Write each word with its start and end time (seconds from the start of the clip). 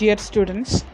Dear 0.00 0.16
students, 0.16 0.84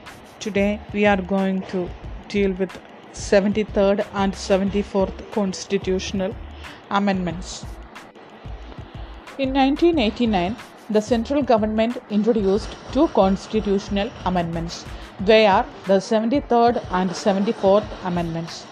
today 0.40 0.80
we 0.94 1.04
are 1.04 1.20
going 1.20 1.60
to 1.72 1.90
deal 2.28 2.52
with 2.52 2.70
73rd 3.12 4.06
and 4.14 4.32
74th 4.32 5.18
constitutional 5.30 6.34
amendments. 6.90 7.66
In 9.36 9.52
1989, 9.52 10.56
the 10.88 11.02
central 11.02 11.42
government 11.42 11.98
introduced 12.08 12.74
two 12.92 13.08
constitutional 13.08 14.10
amendments. 14.24 14.86
They 15.20 15.44
are 15.44 15.66
the 15.86 15.98
73rd 15.98 16.82
and 16.90 17.10
74th 17.10 17.86
amendments. 18.06 18.64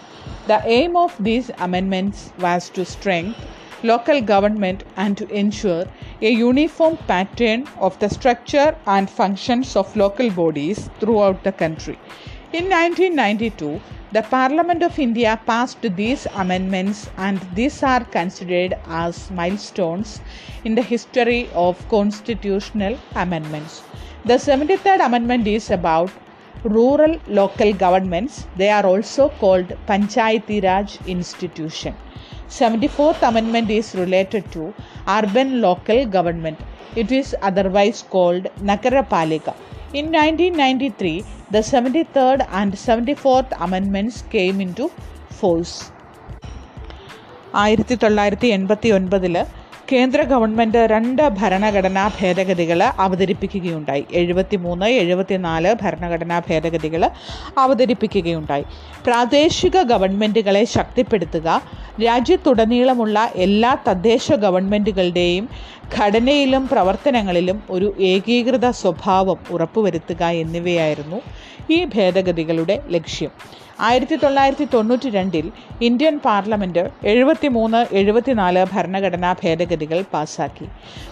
The 0.47 0.63
aim 0.65 0.95
of 0.95 1.15
these 1.19 1.51
amendments 1.59 2.31
was 2.39 2.71
to 2.71 2.85
strengthen 2.85 3.35
local 3.83 4.19
government 4.19 4.83
and 4.95 5.15
to 5.15 5.29
ensure 5.29 5.85
a 6.27 6.31
uniform 6.31 6.95
pattern 7.07 7.67
of 7.85 7.99
the 7.99 8.09
structure 8.09 8.73
and 8.87 9.09
functions 9.09 9.75
of 9.75 9.95
local 10.01 10.29
bodies 10.29 10.89
throughout 10.99 11.43
the 11.43 11.51
country. 11.51 11.97
In 12.53 12.69
1992, 12.69 13.81
the 14.13 14.21
Parliament 14.21 14.83
of 14.83 14.97
India 14.99 15.37
passed 15.45 15.81
these 15.81 16.25
amendments, 16.35 17.09
and 17.17 17.41
these 17.55 17.83
are 17.83 18.05
considered 18.05 18.73
as 18.87 19.31
milestones 19.31 20.21
in 20.63 20.75
the 20.75 20.81
history 20.81 21.49
of 21.53 21.85
constitutional 21.89 22.97
amendments. 23.15 23.83
The 24.23 24.35
73rd 24.35 25.05
Amendment 25.05 25.45
is 25.47 25.71
about 25.71 26.11
rural 26.63 27.19
local 27.27 27.73
governments. 27.73 28.45
They 28.55 28.69
are 28.69 28.85
also 28.85 29.27
called 29.27 29.75
Panchayati 29.87 30.63
Raj 30.63 30.99
institution. 31.05 31.97
74th 32.60 33.22
Amendment 33.22 33.70
is 33.70 33.94
related 33.94 34.44
to 34.52 34.62
urban 35.08 35.60
local 35.60 36.06
government. 36.06 36.58
It 36.94 37.10
is 37.12 37.36
otherwise 37.42 38.02
called 38.14 38.44
Nagarapalika. 38.62 39.54
In 39.92 40.06
1993, 40.12 41.24
the 41.50 41.62
73rd 41.72 42.46
and 42.50 42.72
74th 42.86 43.52
Amendments 43.58 44.18
came 44.36 44.60
into 44.60 44.86
force. 45.40 45.76
ആയിരത്തി 47.54 47.94
തൊള്ളായിരത്തി 47.94 48.48
എൺപത്തി 48.56 48.88
ഒൻപതിൽ 48.90 49.36
കേന്ദ്ര 49.91 50.21
government 50.23 50.81
രണ്ട് 50.91 51.21
ഭരണഘടനാ 51.39 52.03
ഭേദഗതികൾ 52.17 52.81
അവതരിപ്പിക്കുകയുണ്ടായി. 53.05 54.03
എഴുപത്തി 54.19 54.57
മൂന്ന് 54.65 54.87
എഴുപത്തിനാല് 55.01 55.71
ഭരണഘടനാ 55.81 56.37
ഭേദഗതികൾ 56.47 57.03
അവതരിപ്പിക്കുകയുണ്ടായി. 57.63 58.65
പ്രാദേശിക 59.05 59.77
ഗവൺമെന്റുകളെ 59.91 60.63
ശക്തിപ്പെടുത്തുക 60.75 61.47
രാജ്യത്തുടനീളമുള്ള 62.05 63.17
എല്ലാ 63.45 63.71
തദ്ദേശ 63.87 64.27
ഗവൺമെന്റുകളുടെയും 64.45 65.45
ഘടനയിലും 65.97 66.63
പ്രവർത്തനങ്ങളിലും 66.67 67.57
ഒരു 67.69 67.89
ഏകീകൃത 68.11 68.67
സ്വഭാവം 68.81 69.39
ഉറപ്പുവരുത്തുക 69.55 70.23
എന്നിവയായിരുന്നു 70.43 71.19
ഈ 71.75 71.79
ഭേദഗതികളുടെ 71.95 72.77
ലക്ഷ്യം. 72.95 73.31
ആയിരത്തി 73.79 74.15
തൊള്ളായിരത്തി 74.15 74.67
തൊണ്ണൂറ്റി 74.73 75.09
രണ്ടിൽ 75.09 75.45
ഇന്ത്യൻ 75.81 76.19
പാർലമെന്റ് 76.25 76.83
എഴുപത്തി 77.03 77.47
മൂന്ന് 77.47 77.87
എഴുപത്തിനാല് 77.91 78.65
ഭരണഘടനാ 78.73 79.33
ഭേദഗതികൾ 79.43 80.03
പാസാക്കി. 80.13 80.67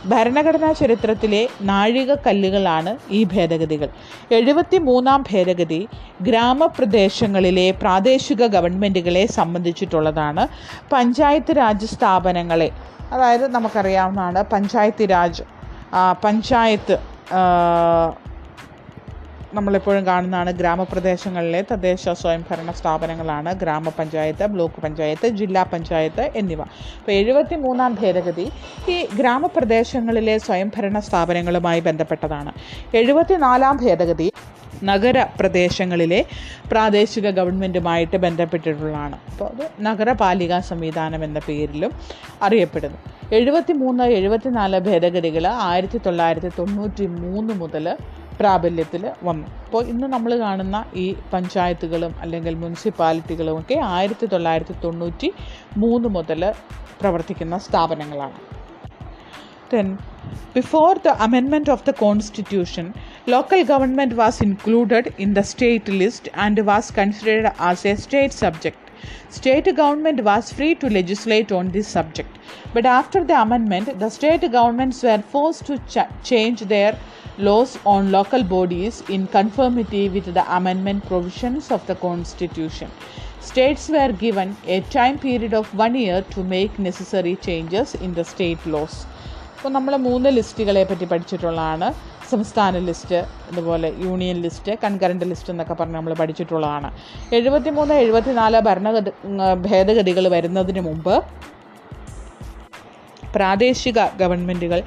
ഭരണഘടനാ 0.06 0.72
ചരിത്രത്തിലെ 0.72 1.42
നാഴികക്കല്ലുകളാണ് 1.62 2.98
ഈ 3.10 3.24
ഭേദഗതികൾ. 3.24 3.90
എഴുപത്തി 4.32 4.78
മൂന്നാം 4.90 5.22
ഭേദഗതി 5.32 5.82
ഗ്രാമപ്രദേശങ്ങളിലെ 6.22 7.72
പ്രാദേശിക 7.82 8.48
ഗവൺമെന്റുകളെ 8.48 9.26
സംബന്ധിച്ചിട്ടുള്ളതാണ്. 9.40 10.46
പഞ്ചായത്ത് 10.94 11.54
രാജ് 11.62 11.90
സ്ഥാപനങ്ങളെ 11.96 12.70
അതായത് 13.14 13.48
നമുക്കറിയാവുന്നതാണ് 13.56 14.42
പഞ്ചായത്ത് 14.54 15.06
രാജ് 15.10 15.44
പഞ്ചായത്ത് 16.24 16.96
നമ്മളെപ്പോഴും 19.54 20.04
കാണുന്നതാണ് 20.06 20.52
ഗ്രാമപ്രദേശങ്ങളിലെ 20.52 21.62
തദ്ദേശ 21.72 22.04
സ്വയംഭരണ 22.22 22.72
സ്ഥാപനങ്ങളാണ്. 22.72 23.54
ഗ്രാമപഞ്ചായത്ത് 23.54 24.46
ബ്ലോക്ക് 24.54 24.82
പഞ്ചായത്ത് 24.82 25.28
ജില്ലാ 25.40 25.64
പഞ്ചായത്ത് 25.74 26.26
എന്നിവ. 26.36 26.62
അപ്പോൾ 27.00 27.12
എഴുപത്തി 27.12 27.56
മൂന്നാം 27.56 27.94
ഭേദഗതി 28.02 28.48
ഈ 28.90 28.98
ഗ്രാമപ്രദേശങ്ങളിലെ 29.20 30.38
സ്വയംഭരണ 30.38 31.00
സ്ഥാപനങ്ങളുമായി 31.00 31.80
ബന്ധപ്പെട്ടതാണ്. 31.80 32.54
എഴുപത്തിനാലാം 33.02 33.78
ഭേദഗതി 33.84 34.28
നഗര 34.84 35.26
പ്രദേശങ്ങളിലെ 35.40 36.26
പ്രാദേശിക 36.72 37.30
ഗവൺമെന്റുമായിട്ട് 37.30 38.18
ബന്ധപ്പെട്ടിട്ടുള്ളതാണ്. 38.18 39.18
അപ്പോൾ 39.32 39.46
അത് 39.46 39.86
നഗരപാലിക 39.86 40.60
സംവിധാനം 40.60 41.24
എന്ന 41.24 41.40
പേരിലും 41.40 41.94
അറിയപ്പെടുന്നു. 42.42 42.98
എഴുപത്തി 43.34 43.74
മൂന്ന് 43.74 44.04
എഴുപത്തിനാല് 44.04 44.80
ഭേദഗതികൾ 44.80 45.48
ആയിരത്തി 45.48 45.98
തൊള്ളായിരത്തി 45.98 46.52
തൊണ്ണൂറ്റി 46.60 47.06
മൂന്ന് 47.08 47.54
മുതൽ 47.54 47.98
പ്രാബല്യത്തിൽ 48.40 49.12
വന്നു. 49.24 49.48
അപ്പോൾ 49.66 49.86
ഇന്ന് 49.86 50.08
നമ്മൾ 50.08 50.40
കാണുന്ന 50.40 50.86
ഈ 50.96 51.16
പഞ്ചായത്തുകളും 51.34 52.16
അല്ലെങ്കിൽ 52.22 52.56
മുനിസിപ്പാലിറ്റികളും 52.56 53.60
ഒക്കെ 53.60 53.80
ആയിരത്തി 53.84 54.26
തൊള്ളായിരത്തി 54.26 54.76
തൊണ്ണൂറ്റി 54.84 55.34
മൂന്ന് 55.78 56.10
മുതൽ 56.10 56.54
പ്രവർത്തിക്കുന്ന 57.02 57.58
സ്ഥാപനങ്ങളാണ്. 57.58 58.61
before 60.54 60.96
the 60.96 61.16
amendment 61.24 61.70
of 61.70 61.86
the 61.86 61.94
constitution, 61.94 62.94
local 63.26 63.64
government 63.64 64.14
was 64.14 64.42
included 64.42 65.14
in 65.18 65.34
the 65.34 65.44
state 65.44 65.88
list 65.88 66.28
and 66.34 66.66
was 66.66 66.92
considered 66.92 67.52
as 67.58 67.86
a 67.86 67.96
state 67.96 68.34
subject. 68.34 68.78
State 69.30 69.74
government 69.76 70.24
was 70.26 70.52
free 70.52 70.76
to 70.76 70.90
legislate 70.90 71.54
on 71.54 71.70
this 71.70 71.88
subject, 71.88 72.38
but 72.74 72.86
after 72.86 73.24
the 73.24 73.42
amendment, 73.42 73.98
the 74.00 74.10
state 74.10 74.52
governments 74.52 75.02
were 75.04 75.22
forced 75.22 75.66
to 75.68 75.78
ch- 75.88 76.12
change 76.22 76.62
their 76.62 77.00
laws 77.38 77.80
on 77.86 78.12
local 78.12 78.44
bodies 78.44 79.02
in 79.08 79.26
conformity 79.28 80.10
with 80.10 80.34
the 80.34 80.56
amendment 80.56 81.06
provisions 81.06 81.72
of 81.72 81.88
the 81.88 81.96
constitution. 81.96 82.92
States 83.40 83.88
were 83.90 84.12
given 84.12 84.56
a 84.66 84.82
time 84.82 85.18
period 85.18 85.54
of 85.54 85.74
one 85.74 85.96
year 85.96 86.22
to 86.30 86.44
make 86.44 86.78
necessary 86.78 87.38
changes 87.38 87.96
in 87.96 88.14
the 88.14 88.24
state 88.24 88.64
laws. 88.66 89.08
അപ്പോൾ 89.62 89.74
നമ്മൾ 89.76 89.94
മൂന്ന് 90.06 90.30
ലിസ്റ്റുകളെ 90.38 90.82
പറ്റി 90.90 91.06
പഠിച്ചിട്ടുള്ളതാണ്. 91.10 91.88
സംസ്ഥാന 92.30 92.78
list 92.88 93.18
അതുപോലെ 93.50 93.90
union 94.06 94.38
list 94.46 94.72
concurrent 94.84 95.26
list 95.32 95.52
എന്നൊക്കെ 95.54 95.76
പറഞ്ഞ് 95.80 95.98
നമ്മൾ 95.98 96.14
പഠിച്ചിട്ടുള്ളതാണ്. 96.22 96.90
എഴുപത്തി 97.38 97.72
മൂന്ന് 97.78 97.96
എഴുപത്തിനാല് 98.04 98.60
ഭരണഗതി 98.68 99.12
ഭേദഗതികൾ 99.68 100.28
വരുന്നതിന് 100.36 100.82
മുമ്പ് 100.88 101.14
പ്രാദേശിക 103.36 104.00
ഗവൺമെന്റുകൾ 104.22 104.80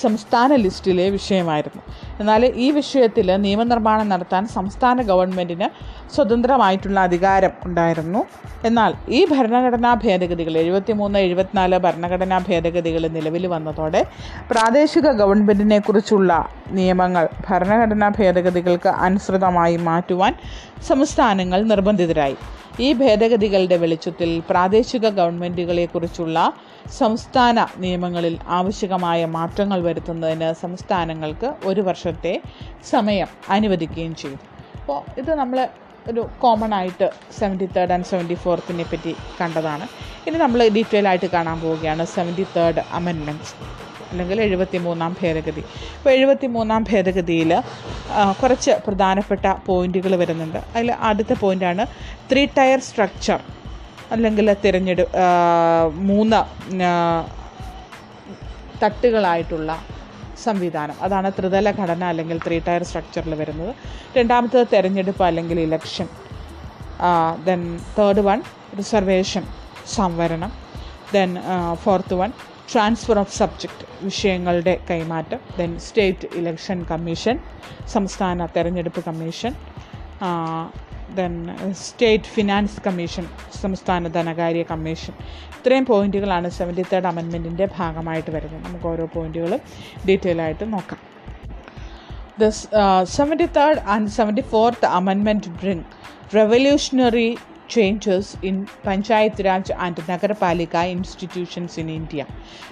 സംസ്ഥാന 0.00 0.54
ലിസ്റ്റിലെ 0.54 1.10
വിഷയമായിരുന്നു. 1.10 1.82
എന്നാൽ 2.20 2.42
ഈ 2.46 2.70
വിഷയത്തിൽ 2.70 3.28
നിയമനിർമ്മാണം 3.44 4.08
നടത്താൻ 4.08 4.46
സംസ്ഥാന 4.46 5.02
ഗവൺമെന്റിന് 5.02 5.68
സ്വതന്ത്രമായിട്ടുള്ള 6.14 7.00
അധികാരം 7.00 7.52
ഉണ്ടായിരുന്നു. 7.66 8.22
എന്നാൽ 8.68 8.92
ഈ 9.08 9.26
ഭരണഘടനാ 9.32 9.94
ഭേദഗതികൾ 10.04 10.56
എഴുപത്തി 10.56 10.92
മൂന്ന് 10.92 11.18
എഴുപത്തിനാല് 11.18 11.78
ഭരണഘടനാ 11.78 12.38
ഭേദഗതികൾ 12.48 13.06
നിലവിൽ 13.16 13.46
വന്നതോടെ 13.46 14.02
പ്രാദേശിക 14.50 15.12
ഗവൺമെന്റിനെ 15.12 15.78
കുറിച്ചുള്ള 15.78 16.32
നിയമങ്ങൾ 16.78 17.28
ഭരണഘടനാ 17.48 18.08
ഭേദഗതികൾക്ക് 18.18 18.88
അനുസൃതമായി 18.88 19.76
മാറ്റുവാൻ 19.76 20.34
സംസ്ഥാനങ്ങൾ 20.90 21.62
നിർബന്ധിതരായി. 21.62 22.36
ഈ 22.80 22.92
ഭേദഗതികളുടെ 22.92 23.76
വെളിച്ചത്തിൽ 23.76 24.42
പ്രാദേശിക 24.50 25.08
ഗവൺമെന്റുകളെക്കുറിച്ചുള്ള 25.08 26.38
സംസ്ഥാന 26.98 27.66
നിയമങ്ങളിൽ 27.78 28.38
ആവശ്യമായ 28.48 29.26
മാറ്റങ്ങൾ 29.26 29.80
വരുത്തുന്നതിന് 29.82 30.48
സംസ്ഥാനങ്ങൾക്ക് 30.54 31.50
ഒരു 31.64 31.80
വർഷത്തെ 31.80 32.34
സമയം 32.90 33.28
അനുവദിക്കുകയും 33.48 34.14
ചെയ്തു. 34.14 34.38
അപ്പോൾ 34.80 35.00
ഇത് 35.20 35.30
നമ്മൾ 35.34 35.68
ഒരു 36.10 36.22
കോമൺ 36.40 36.74
ആയിട്ട് 36.74 37.08
സെവന്റി 37.38 37.68
തേർഡ് 37.76 37.92
ആൻഡ് 37.92 38.04
സെവന്റി 38.04 38.34
ഫോർത്തിനെ 38.34 38.84
പറ്റി 38.84 39.16
കണ്ടതാണ്. 39.40 39.86
ഇനി 40.26 40.36
നമ്മൾ 40.36 40.68
ഡീറ്റെയിൽ 40.68 41.08
ആയിട്ട് 41.08 41.26
കാണാൻ 41.26 41.60
പോവുകയാണ് 41.60 42.04
സെവന്റി 42.04 42.46
തേർഡ് 42.56 42.82
അമെൻമെന്റ്സ് 42.92 43.54
അല്ലെങ്കിൽ 44.12 44.40
എഴുപത്തി 44.46 44.78
മൂന്നാം 44.86 45.12
ഭേദഗതി. 45.20 45.62
അപ്പോൾ 45.98 46.10
എഴുപത്തി 46.18 46.48
മൂന്നാം 46.56 46.82
ഭേദഗതിയിൽ 46.90 47.52
കുറച്ച് 48.42 48.72
പ്രധാനപ്പെട്ട 48.86 49.46
പോയിന്റുകൾ 49.68 50.14
വരുന്നുണ്ട്. 50.22 50.60
അതിൽ 50.74 50.90
ആദ്യത്തെ 51.08 51.36
പോയിന്റാണ് 51.42 51.84
ത്രീ 52.30 52.44
ടയർ 52.58 52.80
സ്ട്രക്ചർ 52.88 53.40
അല്ലെങ്കിൽ 54.14 54.46
തിരഞ്ഞെടു 54.64 55.04
മൂന്ന് 56.10 56.40
തട്ടുകളായിട്ടുള്ള 58.82 59.70
സംവിധാനം. 60.44 60.96
അതാണ് 61.04 61.28
ത്രിതല 61.38 61.70
ഘടന 61.80 62.02
അല്ലെങ്കിൽ 62.12 62.38
ത്രീ 62.46 62.56
ടയർ 62.66 62.82
സ്ട്രക്ചറിൽ 62.88 63.34
വരുന്നത്. 63.40 63.72
രണ്ടാമത്തത് 64.16 64.66
തിരഞ്ഞെടുപ്പ് 64.72 65.24
അല്ലെങ്കിൽ 65.28 65.58
election. 65.66 66.08
Then 67.46 67.60
third 67.98 68.22
one 68.28 68.40
reservation 68.78 69.44
സംവരണം. 69.94 70.52
Then 71.14 71.30
fourth 71.84 72.14
one 72.20 72.32
transfer 72.70 73.18
of 73.18 73.34
subject 73.40 73.84
വിഷയങ്ങളുടെ 74.04 74.74
കൈമാറ്റം 74.90 75.40
ദെൻ 75.58 75.78
സ്റ്റേറ്റ് 75.86 76.28
ഇലക്ഷൻ 76.40 76.84
കമ്മീഷൻ 76.90 77.38
സംസ്ഥാന 77.86 78.46
തെരഞ്ഞെടുപ്പ് 78.56 79.02
commission 79.08 79.54
then 81.18 81.32
state 81.84 82.24
finance 82.24 82.80
commission 82.86 83.24
സംസ്ഥാന 83.62 84.08
ധനകാര്യ 84.08 84.62
കമ്മീഷൻ 84.62 85.14
ഇത്രയും 85.56 85.84
പോയിന്റുകളാണ് 85.84 86.48
സെവന്റി 86.58 86.84
തേർഡ് 86.92 87.06
അമെൻമെന്റിന്റെ 87.06 87.66
ഭാഗമായിട്ട് 87.78 88.30
വരുന്നത്. 88.30 88.62
നമുക്ക് 88.68 88.86
ഓരോ 88.92 89.06
പോയിന്റുകളും 89.16 89.60
ഡീറ്റെയിൽ 90.08 90.40
ആയിട്ട് 90.46 90.72
നോക്കാം. 90.76 91.00
This 92.38 92.58
uh, 92.72 93.04
73rd 93.04 93.78
and 93.94 94.08
74th 94.08 94.84
Amendment 94.98 95.44
bring 95.60 95.84
revolutionary 96.32 97.30
changes 97.68 98.36
in 98.42 98.56
Panchayat 98.84 99.44
Raj 99.44 99.70
and 99.78 99.96
Nagarpalika 100.04 100.90
institutions 100.90 101.78
in 101.78 101.88
India. 101.90 102.26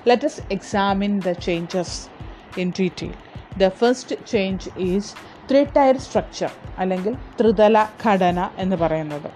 Let 0.04 0.24
us 0.24 0.40
examine 0.50 1.20
the 1.20 1.34
changes 1.36 2.08
in 2.56 2.70
detail. 2.72 3.12
The 3.56 3.70
first 3.72 4.12
change 4.26 4.68
is 4.90 5.14
three 5.48 5.60
tier 5.76 5.96
structure 6.04 6.50
അല്ലെങ്കിൽ 6.78 7.14
ത്രിതല 7.38 7.76
ഘടന 8.04 8.40
എന്ന് 8.58 8.76
പറയുന്നത് 8.76 9.30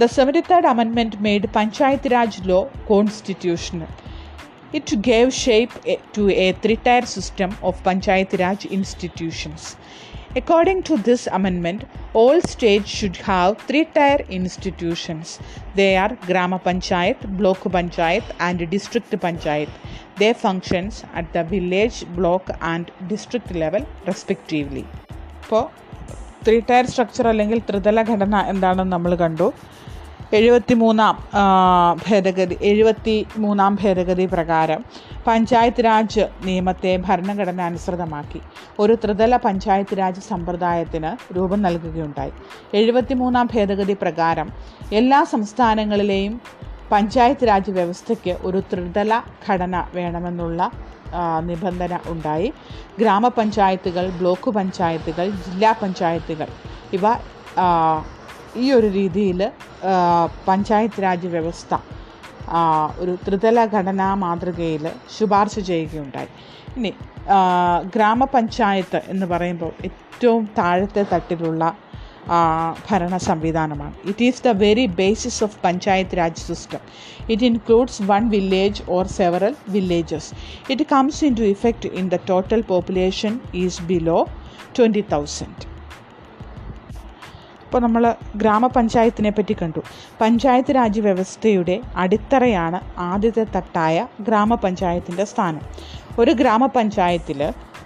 the 0.00 0.06
seventy 0.14 0.42
third 0.46 0.68
അമെൻമെന്റ് 0.70 1.18
made 1.26 1.48
panchayat 1.56 2.10
raj 2.14 2.40
law 2.50 2.60
constitutional 2.90 3.90
it 4.78 4.96
gave 5.08 5.32
shape 5.42 5.96
to 6.16 6.24
a 6.44 6.46
three 6.62 6.76
tier 6.86 7.06
system 7.14 7.50
of 7.70 7.82
panchayat 7.88 8.38
raj 8.44 8.70
institutions 8.76 9.68
According 10.34 10.84
to 10.84 10.96
this 10.98 11.26
amendment, 11.28 11.84
all 12.14 12.40
states 12.42 12.88
should 12.88 13.16
have 13.18 13.58
three 13.60 13.84
tier 13.86 14.20
institutions. 14.30 15.38
They 15.74 15.94
are 15.94 16.16
Grama 16.26 16.58
Panchayat, 16.58 17.36
Block 17.36 17.58
Panchayat, 17.66 18.24
and 18.40 18.70
District 18.70 19.10
Panchayat. 19.24 19.68
Their 20.16 20.32
functions 20.34 21.04
at 21.12 21.30
the 21.34 21.44
village, 21.44 22.06
block, 22.16 22.48
and 22.62 22.90
district 23.08 23.50
level, 23.54 23.84
respectively. 24.10 24.84
ഇപ്പോൾ 25.42 25.62
three 26.46 26.56
tier 26.68 26.86
structure 26.92 27.24
അല്ലെങ്കിൽ 27.32 27.58
ത്രിതല 27.68 28.00
ഘടന 28.10 28.36
എന്താണെന്ന് 28.52 28.92
നമ്മൾ 28.96 29.12
കണ്ടു 29.22 29.46
എഴുപത്തി 30.38 30.74
മൂന്നാം 30.82 31.14
ഭേദഗതി 32.04 32.56
എഴുപത്തി 32.68 33.14
മൂന്നാം 33.38 33.72
ഭേദഗതി 33.80 34.24
പ്രകാരം 34.34 34.80
പഞ്ചായത്ത് 35.26 35.82
രാജ് 35.86 36.24
നിയമത്തെ 36.46 36.92
ഭരണഘടന 37.06 37.60
അനുസൃതമാക്കി. 37.70 38.40
ഒരു 38.82 38.94
ത്രിതല 39.02 39.36
പഞ്ചായത്ത് 39.46 39.96
രാജ് 40.00 40.22
സമ്പ്രദായത്തിന് 40.28 41.10
രൂപം 41.36 41.60
നൽകുകയുണ്ടായി. 41.66 42.32
എഴുപത്തി 42.80 43.16
മൂന്നാം 43.22 43.48
ഭേദഗതി 43.54 43.96
പ്രകാരം 44.04 44.48
എല്ലാ 45.00 45.20
സംസ്ഥാനങ്ങളിലെയും 45.34 46.34
പഞ്ചായത്ത് 46.92 47.44
രാജ് 47.50 47.74
വ്യവസ്ഥയ്ക്ക് 47.78 48.34
ഒരു 48.48 48.62
ത്രിതല 48.70 49.12
ഘടന 49.46 49.76
വേണമെന്നുള്ള 49.98 50.62
നിബന്ധന 51.50 51.94
ഉണ്ടായി. 52.14 52.48
ഗ്രാമപഞ്ചായത്തുകൾ 53.00 54.06
ബ്ലോക്ക് 54.22 54.50
പഞ്ചായത്തുകൾ 54.58 55.28
ജില്ലാ 55.44 55.72
പഞ്ചായത്തുകൾ 55.84 56.48
ഇവ 56.98 57.04
ഈ 58.56 58.72
ഒരു 58.72 58.86
രീതിയിൽ 58.86 59.40
പഞ്ചായത്ത് 60.48 61.02
രാജ് 61.02 61.26
വ്യവസ്ഥ 61.26 61.74
ഒരു 63.00 63.12
ത്രിതല 63.26 63.64
ഘടനാ 63.74 64.08
മാതൃകയിൽ 64.14 64.84
ശുപാർശ 65.16 65.54
ചെയ്യുകയുണ്ടായി. 65.70 66.30
ഇനി 66.76 66.92
ഗ്രാമപഞ്ചായത്ത് 67.94 69.00
എന്ന് 69.08 69.26
പറയുമ്പോൾ 69.26 69.72
ഏറ്റവും 69.88 70.50
താഴത്തെ 70.58 71.02
തട്ടിലുള്ള 71.12 71.62
ഭരണ 72.88 73.16
സംവിധാനമാണ്. 73.16 73.94
It 74.10 74.24
is 74.24 74.42
the 74.42 74.50
very 74.64 74.86
basis 75.00 75.44
of 75.44 75.56
panchayat 75.64 76.18
raj 76.18 76.44
system 76.50 76.82
it 77.30 77.44
includes 77.44 78.02
one 78.02 78.28
village 78.28 78.82
or 78.88 79.06
several 79.06 79.54
villages 79.68 80.30
it 80.70 80.86
comes 80.94 81.24
into 81.34 81.42
effect 81.42 81.90
in 82.00 82.08
the 82.08 82.18
total 82.30 82.62
population 82.72 83.40
is 83.54 83.82
below 83.82 84.18
twenty 84.78 85.04
thousand 85.12 85.71
ഇപ്പോൾ 87.72 87.82
നമ്മൾ 87.82 88.14
ഗ്രാമപഞ്ചായത്തിനെ 88.36 89.30
പറ്റി 89.30 89.56
കണ്ടു. 89.62 89.80
പഞ്ചായത്ത് 90.20 90.74
രാജ് 90.76 91.00
വ്യവസ്ഥയുടെ 91.00 91.80
അടിത്തറയാണ് 91.96 92.78
ആദ്യത്തെ 92.98 93.46
തട്ടായ 93.56 94.06
ഗ്രാമപഞ്ചായത്തിന്റെ 94.20 95.24
സ്ഥാനം. 95.24 95.62
ഒരു 96.18 96.30
ഗ്രാമപഞ്ചായത്തിൽ 96.30 97.40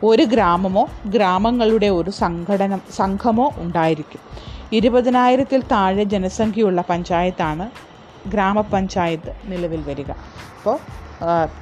ഒരു 0.04 0.22
ഗ്രാമമോ 0.22 0.88
ഗ്രാമങ്ങളുടെ 1.06 1.88
ഒരു 1.88 2.10
സംഘടന 2.10 2.78
സംഘമോ 2.90 3.52
ഉണ്ടായിരിക്കും. 3.58 4.22
ഇരുപതിനായിരത്തിൽ 4.72 5.62
താഴെ 5.72 6.04
ജനസംഖ്യയുള്ള 6.04 6.82
പഞ്ചായത്താണ് 6.90 7.70
ഗ്രാമപഞ്ചായത്ത് 8.28 9.32
നിലവിൽ 9.44 9.82
വരിക. 9.86 10.10
അപ്പോൾ 10.58 10.78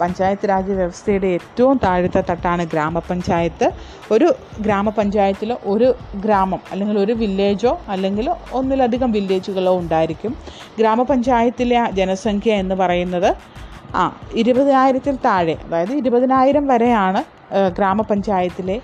പഞ്ചായത്ത് 0.01 0.49
രാജ് 0.49 0.73
വ്യവസ്ഥയുടെ 0.73 1.27
ഏറ്റവും 1.27 1.81
താഴത്തെ 1.85 2.25
തട്ടാണ് 2.31 2.63
ഗ്രാമപഞ്ചായത്ത്. 2.73 3.71
ഒരു 4.13 4.35
ഗ്രാമപഞ്ചായത്തിൽ 4.61 5.57
ഒരു 5.65 5.95
ഗ്രാമം 6.15 6.61
അല്ലെങ്കിൽ 6.73 6.99
ഒരു 6.99 7.13
വില്ലേജോ 7.13 7.79
അല്ലെങ്കിൽ 7.89 8.31
ഒന്നിലധികം 8.53 9.13
വില്ലേജുകളോ 9.13 9.79
ഉണ്ടായിരിക്കും. 9.79 10.37
ഗ്രാമപഞ്ചായത്തിലെ 10.79 11.91
ജനസംഖ്യ 11.91 12.53
എന്ന് 12.53 12.75
പറയുന്നത് 12.75 13.31
ആ 13.95 14.05
ഇരുപതിനായിരത്തിൽ 14.35 15.17
താഴെ 15.25 15.57
അതായത് 15.67 15.93
ഇരുപതിനായിരം 15.93 16.67
വരെയാണ് 16.67 17.21
ഗ്രാമപഞ്ചായത്തിലെ 17.77 18.81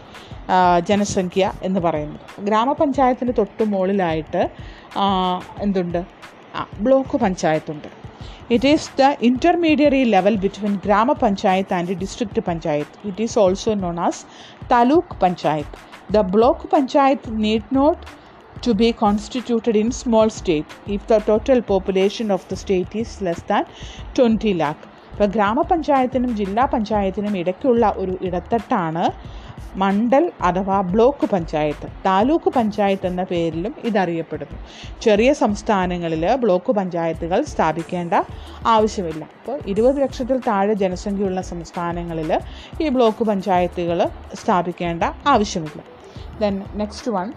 ജനസംഖ്യ 0.89 1.53
എന്ന് 1.63 1.81
പറയുന്നത്. 1.81 2.27
ഗ്രാമപഞ്ചായത്തിന് 2.47 3.33
തൊട്ട് 3.39 3.65
മുകളിലായിട്ട് 3.65 4.43
എന്തുണ്ട്? 5.61 6.01
ആ 6.57 6.67
ബ്ലോക്ക് 6.81 7.17
പഞ്ചായത്തുണ്ട്. 7.17 8.00
It 8.55 8.69
is 8.73 8.89
the 9.01 9.09
intermediary 9.29 10.03
level 10.15 10.37
between 10.45 10.73
grama panchayat 10.87 11.75
and 11.75 11.97
district 12.01 12.43
panchayat 12.49 12.99
it 13.09 13.23
is 13.27 13.37
also 13.39 13.75
known 13.83 13.99
as 14.07 14.23
taluk 14.73 15.17
panchayat 15.23 15.77
the 16.15 16.23
block 16.37 16.69
panchayat 16.77 17.37
need 17.45 17.69
not 17.79 18.03
to 18.57 18.75
be 18.75 18.93
constituted 18.95 19.75
in 19.75 19.91
small 19.95 20.29
state. 20.31 20.71
If 20.87 21.07
the 21.07 21.19
total 21.21 21.63
population 21.65 22.31
of 22.31 22.47
the 22.49 22.57
state 22.57 22.95
is 22.95 23.11
less 23.23 23.43
than 23.43 23.63
20 24.17 24.55
lakh. 24.55 24.83
ഇപ്പോൾ 25.13 25.29
ഗ്രാമപഞ്ചായത്തിനും 25.29 26.31
ജില്ലാ 26.37 26.65
പഞ്ചായത്തിനും 26.67 27.35
ഇടയ്ക്കുള്ള 27.41 27.87
ഒരു 27.97 28.13
ഇടത്തട്ടാണ് 28.27 29.03
മണ്ഡൽ 29.77 30.33
അഥവാ 30.43 30.81
block 30.81 31.27
panchayat 31.27 31.89
taluk 32.07 32.51
panchayat 32.51 33.07
എന്ന 33.07 33.23
പേരിലും 33.23 33.75
ഇതറിയപ്പെടുന്നു. 33.85 34.59
ചെറിയ 35.03 35.33
സംസ്ഥാനങ്ങളിൽ 35.33 36.35
block 36.35 36.73
പഞ്ചായത്തുകൾ 36.73 37.43
സ്ഥാപിക്കേണ്ട 37.43 38.15
ആവശ്യമില്ല. 38.67 39.25
അപ്പോൾ 39.25 39.59
ഇരുപത് 39.67 40.03
ലക്ഷത്തിൽ 40.03 40.39
താഴെ 40.39 40.75
ജനസംഖ്യയുള്ള 40.75 41.43
സംസ്ഥാനങ്ങളിൽ 41.43 42.33
ഈ 42.81 42.89
ബ്ലോക്ക് 42.89 43.25
പഞ്ചായത്തുകൾ 43.25 44.09
സ്ഥാപിക്കേണ്ട 44.35 45.03
ആവശ്യമില്ല. 45.27 45.83
Then 46.41 46.63
next 46.75 47.11
one 47.11 47.33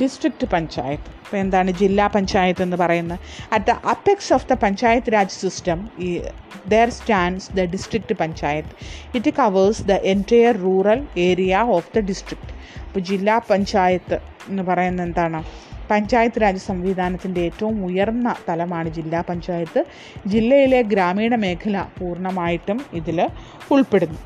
district 0.00 0.46
panchayat. 0.46 1.04
ഇപ്പോൾ 1.04 1.36
എന്താണ് 1.36 1.70
ജില്ലാ 1.70 2.06
പഞ്ചായത്ത് 2.06 2.62
എന്ന് 2.62 2.76
പറയുന്നത്? 2.76 3.18
At 3.52 3.64
the 3.64 3.70
apex 3.70 4.32
of 4.32 4.48
the 4.48 4.52
panchayat 4.52 5.12
raj 5.12 5.30
system 5.30 5.90
ഈ 5.98 6.22
there 6.68 6.90
stands 6.90 7.52
the 7.52 7.60
district 7.60 8.14
panchayat. 8.14 8.68
It 9.16 9.30
covers 9.30 9.82
the 9.82 9.92
entire 9.92 10.56
rural 10.56 11.06
area 11.18 11.56
of 11.56 11.90
the 11.96 12.00
district 12.00 12.54
അപ്പോൾ 12.82 13.00
ജില്ലാ 13.00 13.40
പഞ്ചായത്ത് 13.50 14.18
എന്ന് 14.48 14.62
പറയുന്നത് 14.62 15.06
എന്താണ്? 15.06 15.44
പഞ്ചായത്ത് 15.90 16.42
രാജ് 16.42 16.58
സംവിധാനത്തിന്റെ 16.58 17.40
ഏറ്റവും 17.40 17.84
ഉയർന്ന 17.84 18.34
തലമാണ് 18.48 18.88
ജില്ലാ 18.88 19.20
പഞ്ചായത്ത്. 19.20 19.84
ജില്ലയിലെ 20.26 20.82
ഗ്രാമീണ 20.82 21.34
മേഖല 21.34 21.86
പൂർണമായിട്ടും 22.00 22.80
ഇതിൽ 22.92 23.28
ഉൾപ്പെടുന്നു. 23.70 24.18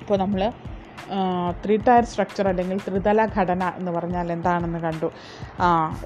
ഇപ്പോൾ 0.00 0.18
നമ്മൾ 0.18 0.52
ത്രീ 1.62 1.74
ടയർ 1.86 2.04
സ്ട്രക്ചർ 2.10 2.46
അല്ലെങ്കിൽ 2.48 2.78
ത്രിതല 2.86 3.20
ഘടന 3.36 3.62
എന്ന് 3.78 3.90
പറഞ്ഞാൽ 3.96 4.26
എന്താണെന്ന് 4.36 4.80
കണ്ടു. 4.86 5.08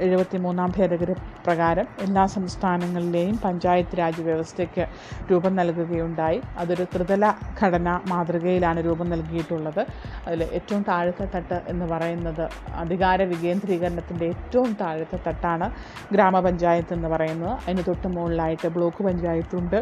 എഴുപത്തി 0.04 0.38
മൂന്നാം 0.44 0.70
ഭേദഗതി 0.76 1.14
പ്രകാരം 1.46 1.86
എല്ലാ 2.04 2.24
സംസ്ഥാനങ്ങളിലെയും 2.36 3.36
പഞ്ചായത്ത് 3.44 3.98
രാജ് 4.00 4.22
വ്യവസ്ഥയ്ക്ക് 4.28 4.84
രൂപം 5.30 5.52
നൽകുകയുണ്ടായി. 5.60 6.38
അതൊരു 6.62 6.86
ത്രിതല 6.94 7.24
ഘടന 7.62 7.88
മാതൃകയിലാണ് 8.12 8.80
രൂപം 8.88 9.08
നൽകിയിട്ടുള്ളത്. 9.14 9.82
അതിൽ 10.26 10.42
ഏറ്റവും 10.58 10.82
താഴത്തെ 10.90 11.26
തട്ട് 11.34 11.58
എന്ന് 11.72 11.88
പറയുന്നത് 11.92 12.44
അധികാര 12.82 13.22
വികേന്ദ്രീകരണത്തിന്റെ 13.32 14.26
ഏറ്റവും 14.34 14.72
താഴത്തെ 14.82 15.20
തട്ടാണ് 15.28 15.68
ഗ്രാമപഞ്ചായത്ത് 16.14 16.94
എന്ന് 16.98 17.08
പറയുന്നത്. 17.14 17.54
അതിന് 17.66 17.84
തൊട്ട് 17.90 18.08
മുകളിലായിട്ട് 18.16 18.68
ബ്ലോക്ക് 18.78 19.02
പഞ്ചായത്തുണ്ട്. 19.08 19.78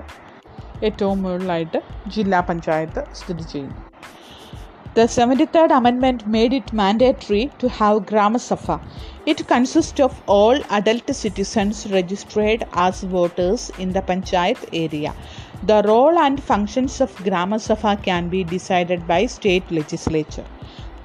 ഏറ്റവും 0.89 1.19
മുകളിലായിട്ട് 1.23 1.79
ജില്ലാ 2.17 2.41
പഞ്ചായത്ത് 2.51 3.01
സ്ഥിതി 3.21 3.45
ചെയ്യുന്നു. 3.53 3.79
The 5.01 5.07
73rd 5.07 5.75
Amendment 5.75 6.27
made 6.27 6.53
it 6.53 6.75
mandatory 6.75 7.51
to 7.59 7.71
have 7.71 8.05
Grama 8.05 8.39
Sabha. 8.39 8.79
It 9.25 9.49
consists 9.49 9.99
of 9.99 10.21
all 10.27 10.61
adult 10.69 11.15
citizens 11.17 11.91
registered 11.91 12.67
as 12.75 13.03
voters 13.05 13.71
in 13.79 13.95
the 13.95 14.03
Panchayat 14.03 14.59
area. 14.75 15.15
The 15.63 15.83
role 15.87 16.19
and 16.19 16.43
functions 16.43 17.01
of 17.01 17.17
Grama 17.25 17.57
Sabha 17.57 17.97
can 18.03 18.29
be 18.29 18.45
decided 18.45 19.09
by 19.09 19.25
state 19.25 19.71
legislature. 19.71 20.45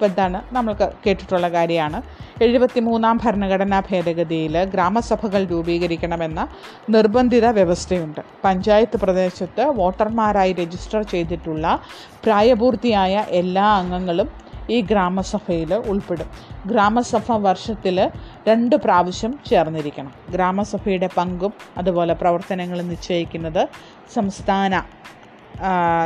എന്താണ് 0.04 0.56
നമ്മൾക്ക് 0.56 0.92
കേട്ടിട്ടുള്ള 1.06 1.50
കാര്യമാണ്. 1.50 2.02
എഴുപത്തി 2.44 2.80
മൂന്നാം 2.80 3.18
ഭരണഘടനാ 3.24 3.80
ഭേദഗതിയിൽ 3.80 4.64
ഗ്രാമസഭകൾ 4.64 5.44
രൂപീകരിക്കണമെന്ന 5.44 6.48
നിർബന്ധിത 6.90 7.46
വ്യവസ്ഥയുണ്ട്. 7.46 8.22
പഞ്ചായത്ത് 8.44 8.98
പ്രദേശത്ത് 8.98 9.66
വോട്ടർമാരായി 9.66 10.54
രജിസ്റ്റർ 10.54 11.04
ചെയ്തിട്ടുള്ള 11.04 11.80
പ്രായപൂർത്തിയായ 12.26 13.26
എല്ലാ 13.30 13.68
അംഗങ്ങളും 13.74 14.30
ഈ 14.70 14.82
ഗ്രാമസഭയിൽ 14.82 15.74
ഉൾപ്പെടും. 15.74 16.30
ഗ്രാമസഭ 16.68 17.32
വർഷത്തിൽ 17.32 18.12
രണ്ട് 18.48 18.76
പ്രാവശ്യം 18.76 19.40
ചേർന്നിരിക്കണം. 19.50 20.14
ഗ്രാമസഭയുടെ 20.30 21.10
പങ്കും 21.18 21.54
അതുപോലെ 21.78 22.14
പ്രവർത്തനങ്ങളും 22.14 22.88
നിശ്ചയിക്കുന്നത് 22.88 23.68
സംസ്ഥാന 24.14 24.82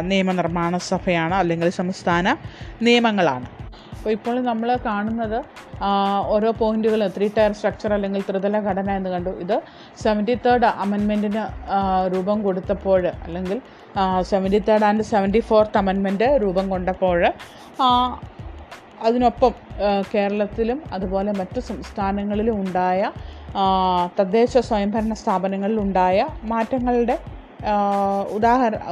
നിയമനിർമ്മാണ 0.02 0.78
സഭയാണ് 0.78 1.36
അല്ലെങ്കിൽ 1.36 1.70
സംസ്ഥാന 1.70 2.36
നിയമങ്ങളാണ്. 2.82 3.59
അപ്പോൾ 4.00 4.12
ഇപ്പോൾ 4.12 4.36
നമ്മൾ 4.42 4.70
കാണുന്നത് 4.86 5.40
ഓരോ 6.34 6.50
പോയിന്റുകൾ 6.60 7.02
ത്രീ 7.16 7.28
ടയർ 7.38 7.54
സ്ട്രക്ചർ 7.58 7.92
അല്ലെങ്കിൽ 7.94 8.22
ത്രിതല 8.28 8.60
ഘടന 8.68 8.90
എന്ന് 8.92 9.10
കണ്ടു. 9.10 9.32
ഇത് 9.44 9.56
സെവന്റി 10.04 10.36
തേർഡ് 10.46 10.68
അമെൻമെന്റിന് 10.84 11.44
രൂപം 12.14 12.38
കൊടുത്തപ്പോൾ 12.44 13.02
അല്ലെങ്കിൽ 13.26 13.58
seventy 14.22 14.60
third 14.68 14.86
and 14.90 15.06
seventy 15.12 15.42
fourth 15.50 15.78
അമെൻമെന്റ് 15.78 16.30
രൂപം 16.44 16.66
കൊണ്ടപ്പോൾ 16.70 17.20
അതിനൊപ്പം 19.08 19.52
കേരളത്തിലും 20.14 20.80
അതുപോലെ 20.94 21.32
മറ്റു 21.32 21.60
സംസ്ഥാനങ്ങളിലും 21.70 22.56
ഉണ്ടായ 22.62 23.12
തദ്ദേശ 24.16 24.54
സ്വയംഭരണ 24.70 25.14
സ്ഥാപനങ്ങളിലുണ്ടായ 25.14 26.28
മാറ്റങ്ങളുടെ 26.46 27.18
ആ, 27.66 27.74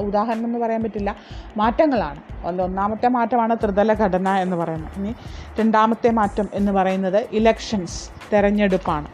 ഉദാഹരണം 0.04 0.46
എന്ന് 0.46 0.60
പറയാൻ 0.60 0.82
പറ്റില്ല 0.84 1.12
മാറ്റങ്ങളാണ് 1.56 2.20
അതിൽ 2.46 2.62
ഒന്നാമത്തെ 2.62 3.08
മാറ്റമാണ് 3.10 3.56
ത്രിതല 3.56 3.94
ഘടന 4.02 4.30
എന്ന് 4.38 4.56
പറയുന്നത് 4.56 4.98
ഇനി 4.98 5.14
രണ്ടാമത്തെ 5.60 6.12
മാറ്റം 6.12 6.50
എന്ന് 6.54 6.72
പറയുന്നത് 6.72 7.22
ഇലക്ഷൻസ് 7.32 8.00
തെരഞ്ഞെടുപ്പാണ് 8.34 9.10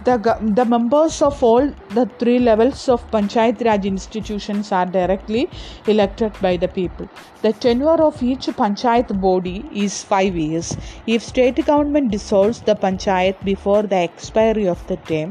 The, 0.00 0.14
the 0.52 0.64
members 0.66 1.22
of 1.22 1.42
all 1.42 1.66
the 1.90 2.04
three 2.18 2.38
levels 2.40 2.88
of 2.88 3.10
Panchayat 3.10 3.64
Raj 3.64 3.86
institutions 3.86 4.70
are 4.70 4.84
directly 4.88 5.42
elected 5.86 6.32
by 6.42 6.56
the 6.56 6.68
people. 6.70 7.06
The 7.42 7.52
tenure 7.54 8.02
of 8.02 8.22
each 8.22 8.46
Panchayat 8.58 9.18
body 9.18 9.54
is 9.74 10.04
five 10.04 10.36
years. 10.36 10.68
If 11.06 11.22
state 11.24 11.64
government 11.64 12.10
dissolves 12.10 12.60
the 12.62 12.74
Panchayat 12.76 13.42
before 13.44 13.84
the 13.84 13.96
expiry 14.00 14.68
of 14.68 14.86
the 14.86 14.98
term, 15.04 15.30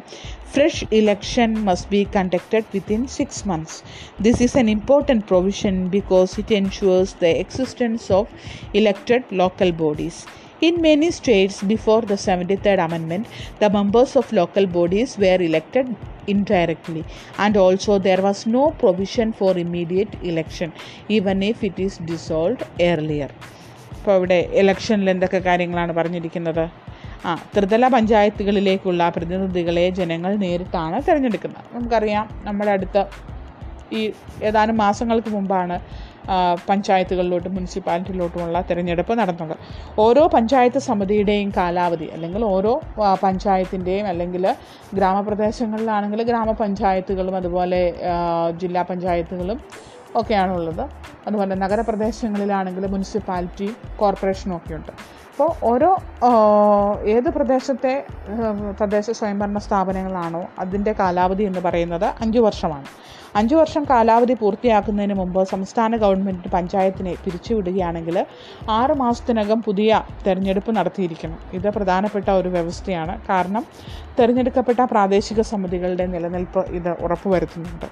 fresh 0.52 0.84
election 0.90 1.64
must 1.64 1.88
be 1.90 2.04
conducted 2.06 2.64
within 2.72 3.06
six 3.08 3.44
months. 3.44 3.82
This 4.18 4.40
is 4.40 4.54
an 4.56 4.68
important 4.68 5.26
provision 5.26 5.88
because 5.88 6.38
it 6.38 6.50
ensures 6.50 7.14
the 7.14 7.38
existence 7.38 8.10
of 8.10 8.28
elected 8.74 9.24
local 9.30 9.72
bodies. 9.72 10.26
In 10.60 10.82
many 10.82 11.10
states 11.12 11.62
before 11.62 12.02
the 12.02 12.14
73rd 12.16 12.84
Amendment, 12.84 13.26
the 13.60 13.70
members 13.70 14.16
of 14.16 14.32
local 14.32 14.66
bodies 14.66 15.16
were 15.16 15.40
elected 15.40 15.94
indirectly, 16.26 17.04
and 17.38 17.56
also 17.56 17.98
there 17.98 18.20
was 18.20 18.44
no 18.46 18.72
provision 18.72 19.32
for 19.32 19.56
immediate 19.56 20.16
election, 20.22 20.72
even 21.08 21.44
if 21.44 21.62
it 21.62 21.78
is 21.78 21.98
dissolved 22.10 22.64
earlier. 22.90 23.30
ഇപ്പോൾ 23.98 24.18
ഇവിടെ 24.18 24.36
ഇലക്ഷനിൽ 24.60 25.08
എന്തൊക്കെ 25.12 25.40
കാര്യങ്ങളാണ് 25.46 25.92
പറഞ്ഞിരിക്കുന്നത് 25.96 26.62
ആ 27.25 27.33
ത്രിതല 27.55 27.87
പഞ്ചായത്തുകളിലേക്കുള്ള 27.87 29.03
പ്രതിനിധികളെ 29.15 29.85
ജനങ്ങൾ 29.99 30.31
നേരിട്ടാണ് 30.45 30.97
തിരഞ്ഞെടുക്കുന്നത്. 31.07 31.67
നമുക്കറിയാം 31.75 32.25
നമ്മുടെ 32.47 32.71
അടുത്ത 32.77 32.97
ഈ 33.99 34.01
ഏതാനും 34.47 34.75
മാസങ്ങൾക്ക് 34.83 35.29
മുമ്പാണ് 35.29 35.75
പഞ്ചായത്തുകളിലോട്ട് 36.69 37.49
മുനിസിപ്പാലിറ്റിയിലോട്ടുമുള്ള 37.55 38.57
തിരഞ്ഞെടുപ്പ് 38.69 39.13
നടന്നത്. 39.19 39.55
ഓരോ 40.03 40.23
പഞ്ചായത്ത് 40.35 40.79
സമിതിയുടെയും 40.87 41.49
കാലാവധി 41.57 42.07
അല്ലെങ്കിൽ 42.15 42.43
ഓരോ 42.51 42.73
പഞ്ചായത്തിന്റെയും 43.25 44.05
അല്ലെങ്കിൽ 44.11 44.45
ഗ്രാമപ്രദേശങ്ങളിലാണെങ്കിൽ 44.97 46.23
ഗ്രാമപഞ്ചായത്തുകളും 46.29 47.35
അതുപോലെ 47.41 47.81
ജില്ലാ 48.61 48.83
പഞ്ചായത്തുകളും 48.91 49.59
ഒക്കെയാണുള്ളത്. 50.21 50.85
അതുപോലെ 51.27 51.55
നഗരപ്രദേശങ്ങളിലാണെങ്കിൽ 51.63 52.85
മുനിസിപ്പാലിറ്റിയും 52.93 53.75
കോർപ്പറേഷനും 54.01 54.55
ഒക്കെ 54.57 54.73
ഉണ്ട് 54.79 54.93
അപ്പോൾ 55.33 55.51
ഓരോ 55.69 55.87
ഏത് 57.13 57.29
പ്രദേശത്തെ 57.35 57.93
തദ്ദേശ 58.81 59.11
സ്വയംഭരണ 59.19 59.57
സ്ഥാപനങ്ങളാണോ 59.57 60.41
അതിന്റെ 60.59 60.91
കാലാവധി 60.99 61.43
എന്ന് 61.43 61.61
പറയുന്നത് 61.67 62.05
അഞ്ച് 62.23 62.39
വർഷമാണ്. 62.39 62.89
അഞ്ച് 63.35 63.55
വർഷം 63.55 63.83
കാലാവധി 63.89 64.33
പൂർത്തിയാക്കുന്നതിന് 64.33 65.13
മുമ്പ് 65.13 65.39
സംസ്ഥാന 65.53 65.97
ഗവൺമെന്റ് 66.03 66.49
പഞ്ചായത്തിനെ 66.55 67.13
പിരിച്ചുവിടുകയാണെങ്കിൽ 67.23 68.17
ആറ് 68.69 68.95
മാസത്തിനകം 69.01 69.61
പുതിയ 69.61 70.03
തെരഞ്ഞെടുപ്പ് 70.27 70.71
നടത്തിയിരിക്കണം. 70.77 71.39
ഇത് 71.53 71.67
പ്രധാനപ്പെട്ട 71.77 72.29
ഒരു 72.41 72.49
വ്യവസ്ഥയാണ്. 72.49 73.15
കാരണം 73.31 73.65
തിരഞ്ഞെടുക്കപ്പെട്ട 74.19 74.81
പ്രാദേശിക 74.93 75.41
സമിതികളുടെ 75.53 76.05
നിലനിൽപ്പ് 76.05 76.63
ഇത് 76.79 76.91
ഉറപ്പുവരുത്തുന്നുണ്ട്. 77.05 77.89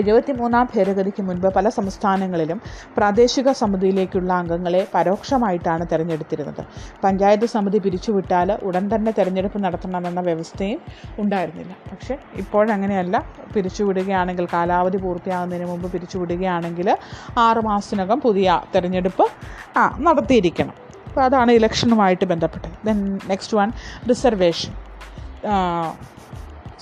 എഴുപത്തിമൂന്നാം 0.00 0.68
ഭേദഗതിക്ക് 0.74 1.22
മുൻപ് 1.22 1.48
പല 1.56 1.68
സംസ്ഥാനങ്ങളിലും 1.68 2.58
പ്രാദേശിക 2.96 3.52
സമിതിയിലേക്കുള്ള 3.52 4.32
അംഗങ്ങളെ 4.32 4.86
പരോക്ഷമായിട്ടാണ് 4.94 5.86
തിരഞ്ഞെടുത്തിരുന്നത്. 5.92 6.62
പഞ്ചായത്ത് 7.04 7.46
സമിതി 7.46 7.78
പിരിച്ചുവിട്ടാൽ 7.78 8.52
ഉടൻ 8.62 8.84
തന്നെ 8.94 9.12
തിരഞ്ഞെടുപ്പ് 9.18 9.64
നടത്തണമെന്ന 9.64 10.20
വ്യവസ്ഥയും 10.20 10.80
ഉണ്ടായിരുന്നില്ല. 11.18 11.72
പക്ഷേ 11.90 12.16
ഇപ്പോഴങ്ങനെയല്ല 12.42 13.16
പിരിച്ചുവിടുകയാണെങ്കിൽ 13.54 14.46
കാലാവധി 14.52 14.96
പൂർത്തിയാകുന്നതിന് 14.96 15.68
മുമ്പ് 15.68 15.92
പിരിച്ചുവിടുകയാണെങ്കിൽ 15.92 16.96
ആറ് 17.46 17.60
മാസത്തിനകം 17.68 18.20
പുതിയ 18.20 18.60
തിരഞ്ഞെടുപ്പ് 18.74 19.26
ആ 19.78 19.84
നടത്തിയിരിക്കണം. 20.00 20.74
അപ്പോൾ 21.08 21.22
അതാണ് 21.24 21.52
ഇലക്ഷനുമായിട്ട് 21.52 22.24
ബന്ധപ്പെട്ടത്. 22.24 22.76
Then 22.86 22.98
next 23.28 23.56
one 23.56 23.70
reservation 24.08 24.72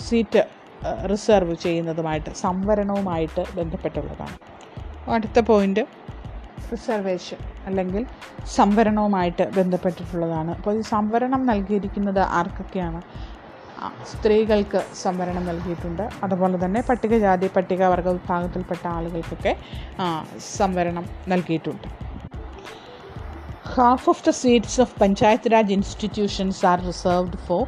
seat 0.09 0.43
reserve 1.11 1.55
ചെയ്യുന്നതുമായിട്ട് 1.55 2.31
സംവരണവുമായിട്ട് 2.31 3.45
ബന്ധപ്പെട്ടുള്ളതാണ്. 3.55 4.37
അടുത്ത 5.11 5.41
പോയിന്റ്. 5.41 5.81
റിസർവേഷൻ 6.73 7.37
അല്ലെങ്കിൽ 7.67 8.07
സംവരണവുമായിട്ട് 8.55 9.51
ബന്ധപ്പെട്ടിട്ടുള്ളതാണ്. 9.57 10.51
അപ്പോൾ 10.51 10.79
ഈ 10.79 10.81
സംവരണം 10.81 11.47
നൽകിയിരിക്കുന്നത് 11.47 12.19
ആർക്കൊക്കെയാണ്? 12.19 13.03
സ്ത്രീകൾക്ക് 14.05 14.85
സംവരണം 15.03 15.47
നൽകിയിട്ടുണ്ട്. 15.47 16.11
അതുപോലെ 16.23 16.65
തന്നെ 16.65 16.81
പട്ടികജാതി 16.81 17.51
പട്ടികവർഗ 17.57 18.09
വിഭാഗത്തിൽപ്പെട്ട 18.09 18.87
ആളുകൾക്കൊക്കെ 18.87 19.57
സംവരണം 20.39 21.07
നൽകിയിട്ടുണ്ട്. 21.29 21.89
Half 23.69 24.09
of 24.09 24.25
the 24.27 24.31
seats 24.31 24.81
of 24.81 25.01
panchayat 25.01 25.53
raj 25.53 25.73
institutions 25.73 26.67
are 26.67 26.87
reserved 26.87 27.37
for 27.51 27.67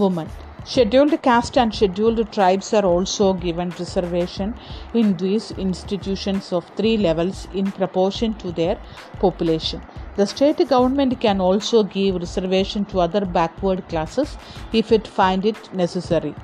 women. 0.00 0.43
Scheduled 0.66 1.20
caste 1.20 1.58
and 1.58 1.74
scheduled 1.74 2.32
tribes 2.32 2.72
are 2.72 2.86
also 2.86 3.34
given 3.34 3.74
reservation 3.78 4.54
in 4.94 5.14
these 5.18 5.50
institutions 5.52 6.54
of 6.54 6.64
three 6.74 6.96
levels 6.96 7.46
in 7.52 7.70
proportion 7.70 8.32
to 8.34 8.50
their 8.50 8.78
population. 9.20 9.82
The 10.16 10.26
state 10.26 10.66
government 10.66 11.20
can 11.20 11.38
also 11.38 11.82
give 11.82 12.14
reservation 12.14 12.86
to 12.86 13.00
other 13.00 13.26
backward 13.26 13.86
classes 13.90 14.38
if 14.72 14.90
it 14.90 15.06
find 15.06 15.44
it 15.44 15.70
necessary. 15.74 16.34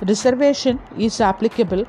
Reservation 0.00 0.80
is 0.98 1.20
applicable 1.20 1.86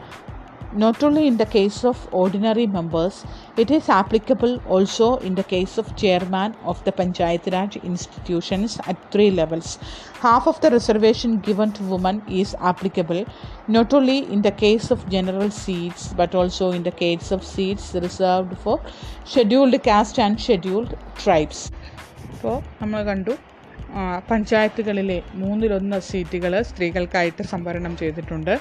not 0.74 1.04
only 1.04 1.28
in 1.28 1.38
the 1.38 1.46
case 1.46 1.84
of 1.84 2.08
ordinary 2.12 2.68
members, 2.68 3.26
it 3.58 3.72
is 3.72 3.90
applicable 3.90 4.62
also 4.68 5.18
in 5.18 5.36
the 5.36 5.44
case 5.44 5.78
of 5.78 5.96
chairman 5.96 6.56
of 6.64 6.84
the 6.84 6.92
Panchayat 6.92 7.52
Raj 7.52 7.78
institutions 7.78 8.80
at 8.88 9.12
three 9.12 9.32
levels. 9.32 9.80
Half 10.20 10.48
of 10.48 10.60
the 10.62 10.70
reservation 10.72 11.40
given 11.40 11.72
to 11.74 11.84
women 11.84 12.22
is 12.28 12.56
applicable 12.60 13.26
not 13.68 13.94
only 13.94 14.32
in 14.32 14.42
the 14.42 14.52
case 14.52 14.92
of 14.92 15.08
general 15.10 15.50
seats 15.50 16.14
but 16.14 16.36
also 16.36 16.72
in 16.72 16.84
the 16.84 16.92
case 16.92 17.32
of 17.32 17.44
seats 17.44 17.94
reserved 17.96 18.58
for 18.58 18.80
scheduled 19.26 19.82
caste 19.84 20.20
and 20.20 20.40
scheduled 20.40 20.92
tribes. 21.24 21.60
ഇപ്പോൾ 22.34 22.58
നമ്മൾ 22.82 23.00
കണ്ടു 23.08 23.34
പഞ്ചായത്തുകളിലെ 24.30 25.18
മൂന്നിലൊന്ന് 25.42 25.98
സീറ്റുകൾ 26.10 26.54
സ്ത്രീകൾക്കായിട്ട് 26.70 27.44
സംവരണം 27.54 27.94
ചെയ്തിട്ടുണ്ട് 28.02 28.54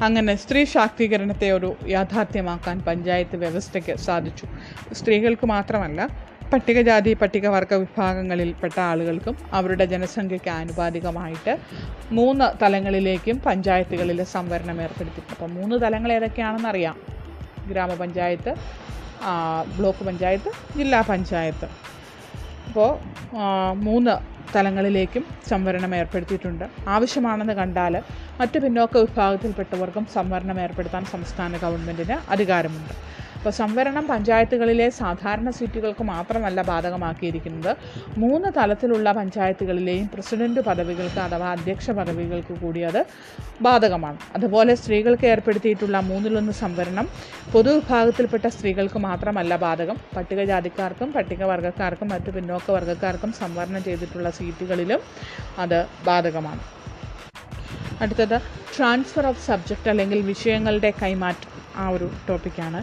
അങ്ങനെ 0.00 0.34
സ്ത്രീ 0.34 0.64
ശാക്തീകരണത്തെ 0.64 1.50
ഒരു 1.50 1.76
യാഥാർത്ഥ്യമാക്കാൻ 1.86 2.80
പഞ്ചായത്ത് 2.80 3.36
വ്യവസ്ഥയ്ക്ക് 3.36 3.96
സാധിച്ചു. 3.96 4.46
സ്ത്രീകൾക്ക് 4.92 5.46
മാത്രമല്ല 5.46 6.08
പട്ടികജാതി 6.52 7.14
പട്ടികവർഗ 7.14 7.74
വിഭാഗങ്ങളിൽപ്പെട്ട 7.74 8.80
ആളുകൾക്കും 8.80 9.38
അവരുടെ 9.52 9.84
ജനസംഖ്യയ്ക്ക് 9.84 10.50
ആനുപാതികമായിട്ട് 10.50 11.58
മൂന്ന് 12.12 12.62
തലങ്ങളിലേക്കും 12.62 13.40
പഞ്ചായത്തുകളിൽ 13.40 14.24
സംവരണം 14.24 14.82
ഏർപ്പെടുത്തി. 14.82 15.22
അപ്പോൾ 15.30 15.46
മൂന്ന് 15.46 15.76
തലങ്ങൾ 15.82 16.12
ഏതൊക്കെയാണെന്ന് 16.12 16.68
അറിയാം. 16.68 16.96
ഗ്രാമപഞ്ചായത്ത് 17.68 18.54
ബ്ലോക്ക് 19.78 20.04
പഞ്ചായത്ത് 20.04 20.78
ജില്ലാ 20.78 21.00
പഞ്ചായത്ത്. 21.08 21.68
അപ്പോൾ 22.68 22.98
മൂന്ന് 23.74 24.32
തലങ്ങളിലേക്കും 24.56 25.26
സംവരണം 25.48 25.94
ഏർപ്പെടുത്തിയിട്ടുണ്ട്. 25.94 26.64
ആവശ്യമാണെന്ന് 26.88 27.52
കണ്ടാൽ 27.52 28.02
മറ്റ് 28.42 28.58
പിന്നോക്ക 28.58 28.98
വിഭാഗത്തിൽപ്പെട്ടവർക്കും 29.06 30.06
സംവരണം 30.14 30.60
ഏർപ്പെടുത്താൻ 30.60 31.04
സംസ്ഥാന 31.14 31.56
ഗവൺമെന്റിന് 31.64 32.16
അധികാരമുണ്ട്. 32.34 32.94
അപ്പോൾ 33.36 33.52
സംവരണം 33.58 34.04
പഞ്ചായത്തുകളിലെ 34.06 34.84
സാധാരണ 34.98 35.48
സീറ്റുകൾക്ക് 35.50 36.04
മാത്രമല്ല 36.10 36.62
ബാധകമാക്കിയിരിക്കുന്നത്. 36.62 37.70
മൂന്ന് 38.22 38.48
തലത്തിലുള്ള 38.58 39.12
പഞ്ചായത്തുകളിലെയും 39.12 40.06
പ്രസിഡന്റ് 40.14 40.60
പദവികൾക്ക് 40.60 41.20
അഥവാ 41.26 41.48
അധ്യക്ഷ 41.56 41.90
പദവികൾക്ക് 41.90 42.54
കൂടി 42.62 42.82
അത് 42.90 43.00
ബാധകമാണ്. 43.66 44.18
അതുപോലെ 44.36 44.74
സ്ത്രീകൾക്ക് 44.74 45.26
ഏർപ്പെടുത്തിയിട്ടുള്ള 45.26 46.00
മൂന്നിലൊന്ന് 46.10 46.52
സംവരണം 46.64 47.08
പൊതുവിഭാഗത്തിൽപ്പെട്ട 47.54 48.46
സ്ത്രീകൾക്ക് 48.56 48.98
മാത്രമല്ല 49.08 49.56
ബാധകം. 49.56 49.98
പട്ടികജാതിക്കാർക്കും 50.16 51.10
പട്ടികവർഗക്കാർക്കും 51.16 52.08
മറ്റ് 52.08 52.32
പിന്നോക്ക 52.38 52.70
വർഗക്കാർക്കും 52.78 53.32
സംവരണം 53.42 53.84
ചെയ്തിട്ടുള്ള 53.88 54.30
സീറ്റുകളിലും 54.40 55.02
അത് 55.64 55.80
ബാധകമാണ്. 56.10 56.62
അടുത്തത് 58.00 58.36
ട്രാൻസ്ഫർ 58.76 59.26
ഓഫ് 59.26 59.44
സബ്ജക്റ്റ് 59.46 59.90
അല്ലെങ്കിൽ 59.90 60.20
വിഷയങ്ങളുടെ 60.22 60.92
കൈമാറ്റം. 61.02 61.51
ആ 61.84 61.86
ഒരു 61.96 62.08
ടോപ്പിക്കാണ് 62.28 62.80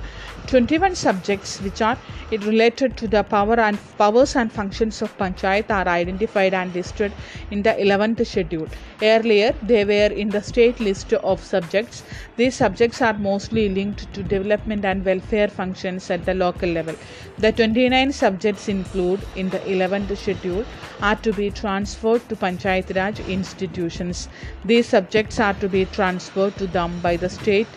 twenty 0.52 0.80
one 0.86 0.94
subjects 1.06 1.56
which 1.66 1.84
are 1.90 1.96
it 2.34 2.44
related 2.52 2.94
to 3.02 3.08
the 3.18 3.22
power 3.36 3.60
and 3.68 3.82
powers 4.02 4.38
and 4.44 4.54
functions 4.60 5.02
of 5.08 5.16
panchayat 5.24 5.74
are 5.80 5.90
identified 6.02 6.58
and 6.62 6.76
listed 6.80 7.14
in 7.56 7.62
the 7.70 7.76
eleventh 7.86 8.28
schedule 8.36 8.68
earlier 9.02 9.52
they 9.64 9.84
were 9.86 10.12
in 10.14 10.30
the 10.30 10.42
state 10.42 10.80
list 10.80 11.14
of 11.14 11.44
subjects 11.44 11.98
these 12.38 12.56
subjects 12.56 13.02
are 13.02 13.14
mostly 13.28 13.70
linked 13.70 14.14
to 14.14 14.24
development 14.26 14.84
and 14.86 15.06
welfare 15.06 15.48
functions 15.50 16.10
at 16.10 16.26
the 16.26 16.34
local 16.36 16.70
level 16.70 16.96
the 17.38 17.52
29 17.52 18.12
subjects 18.14 18.68
include 18.68 19.22
in 19.36 19.50
the 19.50 19.62
11th 19.68 20.18
schedule 20.18 20.66
are 21.02 21.16
to 21.18 21.34
be 21.34 21.50
transferred 21.52 22.26
to 22.30 22.36
panchayat 22.36 22.92
raj 23.00 23.20
institutions 23.30 24.28
these 24.66 24.88
subjects 24.88 25.40
are 25.40 25.56
to 25.56 25.70
be 25.70 25.86
transferred 25.98 26.56
to 26.58 26.68
them 26.70 27.00
by 27.00 27.16
the 27.18 27.32
state 27.32 27.74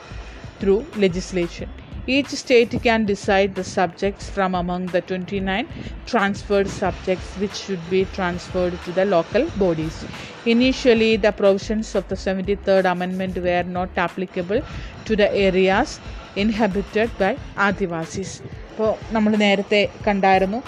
through 0.62 0.80
legislation 0.96 1.70
each 2.06 2.26
state 2.28 2.72
can 2.82 3.04
decide 3.06 3.54
the 3.54 3.62
subjects 3.62 4.28
from 4.28 4.54
among 4.56 4.86
the 4.86 5.00
29 5.00 5.68
transferred 6.04 6.68
subjects 6.68 7.36
which 7.36 7.54
should 7.54 7.84
be 7.90 8.04
transferred 8.06 8.76
to 8.84 8.90
the 8.92 9.04
local 9.04 9.48
bodies. 9.50 10.04
Initially, 10.44 11.16
the 11.16 11.30
provisions 11.30 11.94
of 11.94 12.08
the 12.08 12.16
73rd 12.16 12.90
Amendment 12.90 13.36
were 13.38 13.62
not 13.62 13.96
applicable 13.96 14.62
to 15.04 15.14
the 15.14 15.32
areas 15.32 16.00
inhabited 16.36 17.10
by 17.18 17.32
Adivasis. 17.68 18.32
ഇപ്പോൾ 18.72 18.92
നമ്മൾ 19.14 19.32
നേരത്തെ 19.36 19.80
കണ്ടായിരുന്നു 20.06 20.58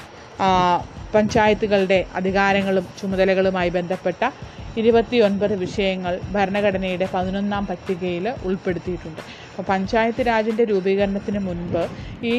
പഞ്ചായത്തുകളുടെ 1.14 1.98
അധികാരങ്ങളും 2.18 2.86
ചുമതലകളുമായി 3.00 3.70
ബന്ധപ്പെട്ട 3.70 4.22
ഇരുപത്തി 4.80 5.16
ഒൻപത് 5.26 5.54
വിഷയങ്ങൾ 5.64 6.14
ഭരണഘടനയുടെ 6.34 7.06
പതിനൊന്നാം 7.14 7.64
പട്ടികയിൽ 7.70 8.26
ഉൾപ്പെടുത്തിയിട്ടുണ്ട്. 8.48 9.20
അപ്പോൾ 9.50 9.64
പഞ്ചായത്ത് 9.72 10.22
രാജിന്റെ 10.30 10.64
രൂപീകരണത്തിന് 10.72 11.40
മുൻപ് 11.48 11.82
ഈ 12.32 12.34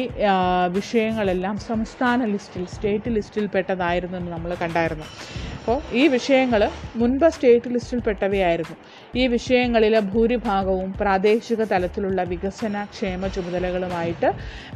വിഷയങ്ങളെല്ലാം 0.78 1.58
സംസ്ഥാന 1.70 2.24
ലിസ്റ്റിൽ 2.34 2.64
സ്റ്റേറ്റ് 2.74 3.12
ലിസ്റ്റിൽ 3.16 3.46
പെട്ടതായിരുന്നു 3.56 4.18
എന്ന് 4.20 4.32
നമ്മൾ 4.36 4.52
കണ്ടായിരുന്നു. 4.64 5.08
അപ്പോൾ 5.66 5.80
ഈ 6.00 6.02
വിഷയങ്ങൾ 6.14 6.62
മുൻപ് 6.98 7.24
സ്റ്റേറ്റ് 7.34 7.70
ലിസ്റ്റിൽ 7.74 8.00
പെട്ടവയായിരുന്നു. 8.08 8.74
ഈ 9.20 9.22
വിഷയങ്ങളിൽ 9.32 9.94
ഭൂരിഭാഗവും 10.12 10.90
പ്രാദേശിക 11.00 11.64
തലത്തിലുള്ള 11.72 12.20
വികസന 12.32 12.84
ക്ഷേമ 12.92 13.22
ചുമതലകളുമായിട്ട് 13.36 14.28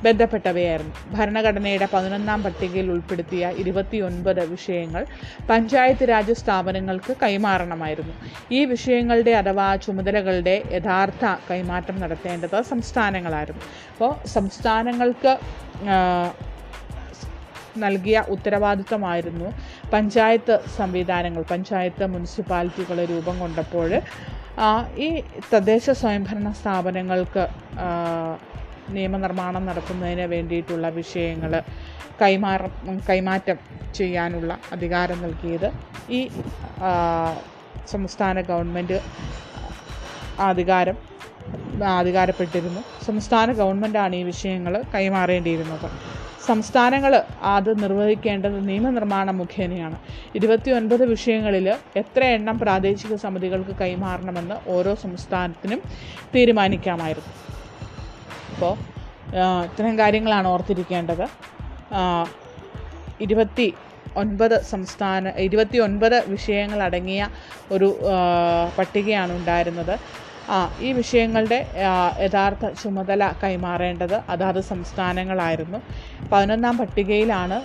ബന്ധപ്പെട്ടവയായിരുന്നു. 0.07 0.95
ഭരണഘടനയുടെ 1.15 1.89
പതിനൊന്നാം 1.95 2.43
പട്ടികയിൽ 2.47 2.91
ഉൾപ്പെടുത്തിയ 2.97 3.53
ഇരുപത്തിയൊൻപത് 3.65 4.43
വിഷയങ്ങൾ 4.55 5.05
പഞ്ചായത്ത് 5.53 6.11
രാജ് 6.13 6.37
സ്ഥാപനങ്ങൾക്ക് 6.43 7.15
കൈമാറണമായിരുന്നു. 7.23 8.17
ഈ 8.59 8.63
വിഷയങ്ങളുടെ 8.75 9.35
അഥവാ 9.45 9.71
ചുമതലകളുടെ 9.87 10.59
യഥാർത്ഥ 10.77 11.35
കൈമാറ്റം 11.51 11.99
നടത്തേണ്ടത് 12.05 12.61
സംസ്ഥാനങ്ങളായിരുന്നു. 12.75 13.65
അപ്പോൾ 13.95 14.15
സംസ്ഥാനങ്ങൾക്ക് 14.37 15.35
നൽകിയ 17.83 18.19
ഉത്തരവാദിത്തമായിരുന്നു 18.35 19.49
പഞ്ചായത്ത് 19.93 20.55
സംവിധാനങ്ങൾ 20.79 21.43
പഞ്ചായത്ത് 21.53 22.05
മുനിസിപ്പാലിറ്റികൾ 22.15 22.99
രൂപം 23.13 23.37
കൊണ്ടപ്പോൾ 23.39 23.91
ഈ 25.07 25.09
തദ്ദേശ 25.53 25.91
സ്വയംഭരണ 26.01 26.49
സ്ഥാപനങ്ങൾക്ക് 26.61 27.45
നിയമനിർമ്മാണം 28.97 29.65
നടത്തുന്നതിന് 29.71 30.27
വേണ്ടിയിട്ടുള്ള 30.35 30.87
വിഷയങ്ങൾ 31.01 31.53
കൈമാറ 32.23 32.63
കൈമാറ്റം 33.09 33.59
ചെയ്യാനുള്ള 33.99 34.51
അധികാരം 34.73 35.19
നൽകിയത് 35.25 35.69
ഈ 36.19 36.21
സംസ്ഥാന 37.93 38.41
ഗവൺമെന്റ് 38.51 38.99
അധികാരം 40.49 40.97
അധികാരപ്പെട്ടിരുന്നു. 41.99 42.81
സംസ്ഥാന 43.07 43.49
ഗവൺമെന്റാണ് 43.61 44.17
ഈ 44.21 44.23
വിഷയങ്ങൾ 44.23 44.75
കൈമാറേണ്ടിയിരുന്നത്. 44.95 45.89
സംസ്ഥാനങ്ങൾ 46.51 47.13
അത് 47.57 47.71
നിർവഹിക്കേണ്ടത് 47.83 48.57
നിയമനിർമ്മാണം 48.69 49.37
മുഖേനയാണ്. 49.41 49.97
ഇരുപത്തി 50.39 50.71
ഒൻപത് 50.79 51.05
വിഷയങ്ങളിൽ 51.13 51.67
എത്ര 52.03 52.23
എണ്ണം 52.37 52.57
പ്രാദേശിക 52.63 53.15
സമിതികൾക്ക് 53.25 53.75
കൈമാറണമെന്ന് 53.83 54.57
ഓരോ 54.75 54.95
സംസ്ഥാനത്തിനും 55.05 55.83
തീരുമാനിക്കാമായിരുന്നു. 56.35 57.35
അപ്പോൾ 58.55 58.75
ഇത്തരം 59.69 59.95
കാര്യങ്ങളാണ് 60.03 60.49
ഓർത്തിരിക്കേണ്ടത്. 60.55 61.27
ഇരുപത്തി 63.27 63.69
ഒൻപത് 64.21 64.55
സംസ്ഥാന 64.71 65.33
ഇരുപത്തി 65.47 65.79
ഒൻപത് 65.87 66.17
വിഷയങ്ങളടങ്ങിയ 66.31 67.23
ഒരു 67.75 67.89
പട്ടികയാണ് 68.79 69.33
ഉണ്ടായിരുന്നത്. 69.39 69.95
ഈ 70.87 70.89
വിഷയങ്ങളുടെ 70.99 71.59
യഥാർത്ഥ 72.25 72.71
ചുമതല 72.83 73.23
കൈമാറേണ്ടത് 73.43 74.17
അതാത് 74.33 74.61
സംസ്ഥാനങ്ങളായിരുന്നു. 74.73 75.79
പതിനൊന്നാം 76.33 76.75
പട്ടികയിലാണ് 76.81 77.59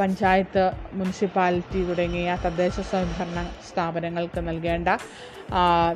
പഞ്ചായത്ത് 0.00 0.64
മുനിസിപ്പാലിറ്റി 0.98 1.82
തുടങ്ങിയ 1.90 2.38
തദ്ദേശ 2.44 2.76
സ്വയംഭരണ 2.90 3.42
സ്ഥാപനങ്ങൾക്ക് 3.68 4.42
നൽകേണ്ട 4.48 4.88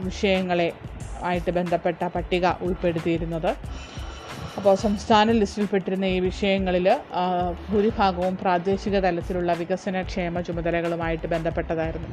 വിഷയങ്ങളെ 0.08 0.68
ആയിട്ട് 1.28 1.50
ബന്ധപ്പെട്ട 1.58 2.04
പട്ടിക 2.14 2.46
ഉൾപ്പെടുത്തിയിരുന്നത്. 2.66 3.50
അപ്പോൾ 4.58 4.74
സംസ്ഥാന 4.82 5.32
ലിസ്റ്റിൽപ്പെട്ടിരുന്ന 5.40 6.06
ഈ 6.16 6.18
വിഷയങ്ങളിൽ 6.26 6.86
ഭൂരിഭാഗവും 7.70 8.34
പ്രാദേശിക 8.42 8.96
തലത്തിലുള്ള 9.06 9.52
വികസന 9.60 10.02
ക്ഷേമ 10.10 10.40
ചുമതലകളുമായിട്ട് 10.48 11.26
ബന്ധപ്പെട്ടതായിരുന്നു. 11.34 12.08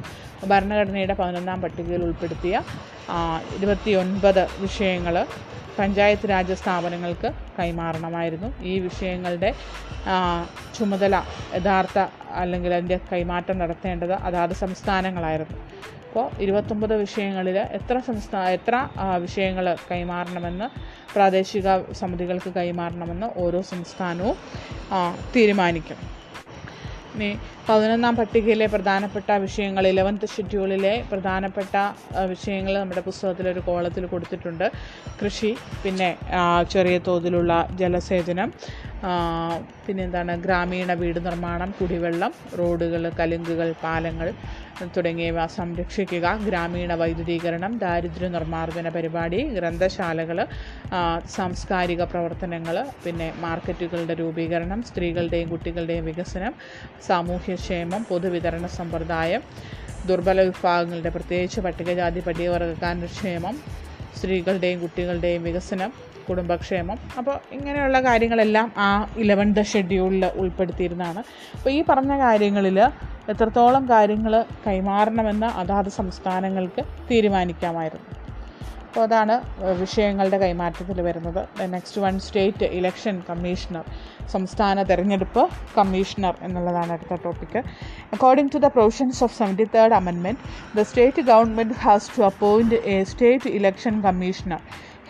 ഭരണഘടനയുടെ 0.50 1.14
പതിനൊന്നാം 1.20 1.60
പട്ടികയിൽ 1.64 2.02
ഉൾപ്പെടുത്തിയ 2.08 2.54
ഇരുപത്തിയൊൻപത് 3.58 4.42
വിഷയങ്ങൾ 4.64 5.16
പഞ്ചായത്ത് 5.78 6.26
രാജ് 6.32 6.54
സ്ഥാപനങ്ങൾക്ക് 6.62 7.28
കൈമാറണമായിരുന്നു. 7.58 8.48
ഈ 8.72 8.74
വിഷയങ്ങളുടെ 8.86 9.50
ചുമതല 10.78 11.14
യഥാർത്ഥ 11.58 11.98
അല്ലെങ്കിൽ 12.42 12.72
അതിന്റെ 12.78 12.98
കൈമാറ്റം 13.12 13.56
നടത്തേണ്ടത് 13.62 14.14
അതാത് 14.28 14.54
സംസ്ഥാനങ്ങളായിരുന്നു. 14.64 15.58
അപ്പോൾ 16.12 16.26
ഇരുപത്തൊമ്പത് 16.44 16.92
വിഷയങ്ങളിൽ 17.02 17.58
എത്ര 17.76 17.96
സംസ്ഥാന 18.08 18.48
എത്ര 18.56 18.74
വിഷയങ്ങൾ 19.22 19.66
കൈമാറണമെന്ന് 19.90 20.66
പ്രാദേശിക 21.14 21.76
സമിതികൾക്ക് 22.00 22.50
കൈമാറണമെന്ന് 22.56 23.28
ഓരോ 23.42 23.60
സംസ്ഥാനവും 23.70 24.36
തീരുമാനിക്കും. 25.36 25.98
ഇനി 27.14 27.30
പതിനൊന്നാം 27.68 28.14
പട്ടികയിലെ 28.18 28.66
പ്രധാനപ്പെട്ട 28.74 29.30
വിഷയങ്ങൾ 29.46 29.84
ഇലവൻത്ത് 29.92 30.28
ഷെഡ്യൂളിലെ 30.34 30.94
പ്രധാനപ്പെട്ട 31.10 31.76
വിഷയങ്ങൾ 32.34 32.74
നമ്മുടെ 32.82 33.02
പുസ്തകത്തിൽ 33.08 33.48
ഒരു 33.54 33.62
കോളത്തിൽ 33.70 34.06
കൊടുത്തിട്ടുണ്ട്. 34.12 34.66
കൃഷി 35.22 35.50
പിന്നെ 35.82 36.10
ചെറിയ 36.74 36.98
തോതിലുള്ള 37.08 37.52
ജലസേചനം 37.82 38.50
പിന്നെന്താണ് 39.84 40.32
ഗ്രാമീണ 40.44 40.92
വീട് 41.00 41.20
നിർമ്മാണം 41.24 41.70
കുടിവെള്ളം 41.78 42.32
റോഡുകൾ 42.58 43.04
കലുങ്കുകൾ 43.18 43.68
പാലങ്ങൾ 43.82 44.28
തുടങ്ങിയവ 44.94 45.46
സംരക്ഷിക്കുക. 45.56 46.26
ഗ്രാമീണ 46.46 46.92
വൈദ്യുതീകരണം 47.00 47.72
ദാരിദ്ര്യ 47.82 48.28
നിർമ്മാർജന 48.36 48.88
പരിപാടി 48.96 49.40
ഗ്രന്ഥശാലകൾ 49.56 50.38
സാംസ്കാരിക 51.36 52.02
പ്രവർത്തനങ്ങൾ 52.12 52.76
പിന്നെ 53.04 53.28
മാർക്കറ്റുകളുടെ 53.44 54.16
രൂപീകരണം 54.22 54.82
സ്ത്രീകളുടെയും 54.90 55.50
കുട്ടികളുടെയും 55.54 56.06
വികസനം 56.10 56.54
സാമൂഹ്യക്ഷേമം 57.08 58.02
പൊതുവിതരണ 58.10 58.66
സമ്പ്രദായം 58.78 59.44
ദുർബല 60.06 60.40
വിഭാഗങ്ങളുടെ 60.48 61.10
പ്രത്യേകിച്ച് 61.16 61.60
പട്ടികജാതി 61.66 62.20
പട്ടികവർഗക്കാരുടെ 62.26 63.10
ക്ഷേമം 63.14 63.56
സ്ത്രീകളുടെയും 64.16 64.78
കുട്ടികളുടെയും 64.84 65.42
വികസനം 65.48 65.90
കുടുംബക്ഷേമം. 66.28 66.98
അപ്പോൾ 67.18 67.36
ഇങ്ങനെയുള്ള 67.56 68.00
കാര്യങ്ങളെല്ലാം 68.08 68.68
ആ 68.86 68.88
ഇലവൻത് 69.24 69.62
ഷെഡ്യൂളിൽ 69.72 70.24
ഉൾപ്പെടുത്തിയിരുന്നതാണ്. 70.42 71.22
അപ്പോൾ 71.58 71.70
ഈ 71.70 71.82
പറഞ്ഞ 71.90 72.12
കാര്യങ്ങളിൽ 72.24 72.80
എത്രത്തോളം 73.32 73.84
കാര്യങ്ങൾ 73.94 74.34
കൈമാറണമെന്ന് 74.66 75.50
അതാത് 75.62 75.92
സംസ്ഥാനങ്ങൾക്ക് 76.00 76.84
തീരുമാനിക്കാമായിരുന്നു. 77.10 78.08
അപ്പോൾ 78.86 79.04
അതാണ് 79.08 79.34
വിഷയങ്ങളുടെ 79.82 80.38
കൈമാറ്റത്തിൽ 80.38 80.98
വരുന്നത്. 81.06 81.38
Next 81.74 82.00
one 82.00 82.14
state 82.24 82.66
election 82.78 83.22
commissioner 83.28 83.84
സംസ്ഥാന 84.32 84.82
തെരഞ്ഞെടുപ്പ് 84.90 85.42
കമ്മീഷണർ 85.76 86.34
എന്നുള്ളതാണ് 86.46 86.92
അടുത്ത 86.96 87.16
topic 87.24 87.60
according 88.16 88.52
to 88.54 88.58
the 88.66 88.70
provisions 88.76 89.20
of 89.24 89.34
seventy 89.38 89.66
third 89.76 89.96
അമെൻമെന്റ് 90.00 90.40
the 90.78 90.82
state 90.90 91.22
government 91.32 91.76
has 91.84 92.10
to 92.18 92.22
appoint 92.22 92.78
a 92.94 92.96
state 93.12 93.52
election 93.58 93.96
commissioner 94.00 94.60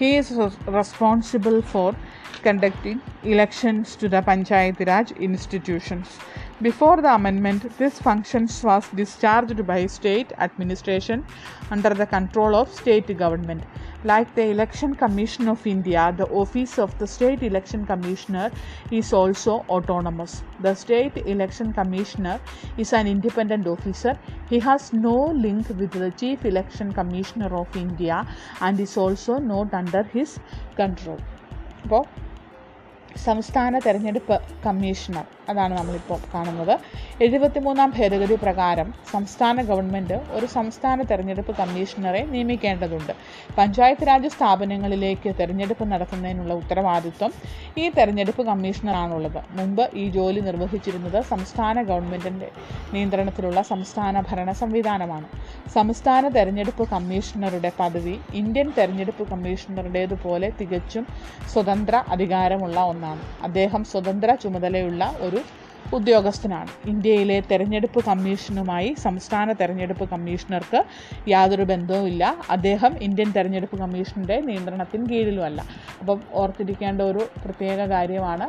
He 0.03 0.17
is 0.17 0.33
responsible 0.67 1.62
for 1.62 1.95
conducting 2.43 3.01
elections 3.23 3.95
to 3.95 4.09
the 4.09 4.21
Panchayat 4.21 4.85
Raj 4.85 5.12
institutions. 5.12 6.19
Before 6.62 7.02
the 7.02 7.13
amendment, 7.13 7.78
this 7.78 8.00
functions 8.00 8.63
was 8.63 8.88
discharged 8.96 9.66
by 9.66 9.86
state 9.86 10.34
administration 10.40 11.26
under 11.70 11.94
the 11.94 12.06
control 12.06 12.56
of 12.56 12.74
state 12.74 13.16
government. 13.18 13.63
Like 14.04 14.34
the 14.36 14.46
Election 14.50 14.94
Commission 14.96 15.48
of 15.48 15.66
India, 15.68 16.13
the 16.16 16.28
office 16.28 16.78
of 16.80 16.98
the 16.98 17.08
State 17.08 17.44
Election 17.44 17.86
Commissioner 17.86 18.52
is 18.92 19.12
also 19.12 19.66
autonomous. 19.70 20.44
The 20.62 20.74
State 20.76 21.18
Election 21.26 21.74
Commissioner 21.74 22.40
is 22.78 22.94
an 22.94 23.08
independent 23.08 23.68
officer. 23.68 24.18
He 24.50 24.60
has 24.60 24.94
no 24.94 25.18
link 25.46 25.68
with 25.70 25.92
the 25.92 26.12
Chief 26.12 26.46
Election 26.46 26.92
Commissioner 26.94 27.56
of 27.56 27.76
India 27.76 28.26
and 28.62 28.80
is 28.80 28.98
also 28.98 29.40
not 29.40 29.74
under 29.74 30.04
his 30.04 30.40
control. 30.76 31.20
അപ്പോൾ 31.84 32.21
സംസ്ഥാന 33.27 33.79
തെരഞ്ഞെടുപ്പ് 33.79 34.40
commissioner. 34.66 35.25
അതാണ് 35.48 35.79
നമ്മളിപ്പോൾ 35.79 36.18
കാണുന്നത്. 36.35 36.79
എഴുപത്തിമൂന്നാം 37.20 37.90
ഭേദഗതി 37.90 38.35
പ്രകാരം 38.35 38.94
സംസ്ഥാന 39.12 39.62
government 39.62 40.14
ഒരു 40.14 40.46
സംസ്ഥാന 40.46 41.03
തെരഞ്ഞെടുപ്പ് 41.03 41.57
കമ്മീഷണറെ 41.57 42.22
നിയമിക്കേണ്ടതുണ്ട്. 42.25 43.12
പഞ്ചായത്ത് 43.59 44.05
രാജ് 44.09 44.29
സ്ഥാപനങ്ങളിലേക്ക് 44.29 45.35
തെരഞ്ഞെടുപ്പ് 45.40 45.92
നടത്തുന്നതിനുള്ള 45.92 46.55
ഉത്തരവാദിത്വം 46.55 47.33
ഈ 47.79 47.88
തെരഞ്ഞെടുപ്പ് 47.88 48.42
കമ്മീഷണറാണുള്ളത്. 48.42 49.40
മുമ്പ് 49.51 49.90
ഈ 49.94 50.11
ജോലി 50.11 50.40
നിർവഹിച്ചിരുന്നത് 50.40 51.22
സംസ്ഥാന 51.22 51.83
ഗവൺമെന്റിന്റെ 51.83 52.51
നിയന്ത്രണത്തിലുള്ള 52.92 53.62
സംസ്ഥാന 53.62 54.20
ഭരണ 54.20 54.53
സംവിധാനമാണ്. 54.53 55.29
സംസ്ഥാന 55.75 56.29
തെരഞ്ഞെടുപ്പ് 56.29 56.88
കമ്മീഷണറുടെ 56.88 57.72
പദവി 57.81 58.20
ഇന്ത്യൻ 58.35 58.72
തെരഞ്ഞെടുപ്പ് 58.79 59.29
കമ്മീഷണറുടേതുപോലെ 59.29 60.53
തികച്ചും 60.61 61.07
സ്വതന്ത്ര 61.53 62.03
അധികാരമുള്ള 62.09 62.81
ഒന്നാണ് 63.03 63.23
അദ്ദേഹം 63.47 63.83
സ്വതന്ത്ര 63.91 64.31
ചുമതലയുള്ള 64.43 65.03
ഒരു 65.27 65.41
ഉദ്യോഗസ്ഥനാണ്. 65.97 66.71
ഇന്ത്യയിലെ 66.91 67.37
തെരഞ്ഞെടുപ്പ് 67.51 68.01
കമ്മീഷനുമായി 68.07 68.91
സംസ്ഥാന 69.05 69.49
തെരഞ്ഞെടുപ്പ് 69.61 70.05
കമ്മീഷണർക്ക് 70.12 70.81
യാതൊരു 71.33 71.65
ബന്ധവുമില്ല. 71.71 72.23
അദ്ദേഹം 72.55 72.93
ഇന്ത്യൻ 73.07 73.31
തെരഞ്ഞെടുപ്പ് 73.37 73.77
കമ്മീഷന്റെ 73.83 74.37
നിയന്ത്രണത്തിന് 74.49 75.05
കീഴിലുമല്ല. 75.11 75.61
അപ്പം 76.01 76.21
ഓർത്തിരിക്കേണ്ട 76.43 77.01
ഒരു 77.11 77.25
പ്രത്യേക 77.45 77.81
കാര്യമാണ് 77.95 78.47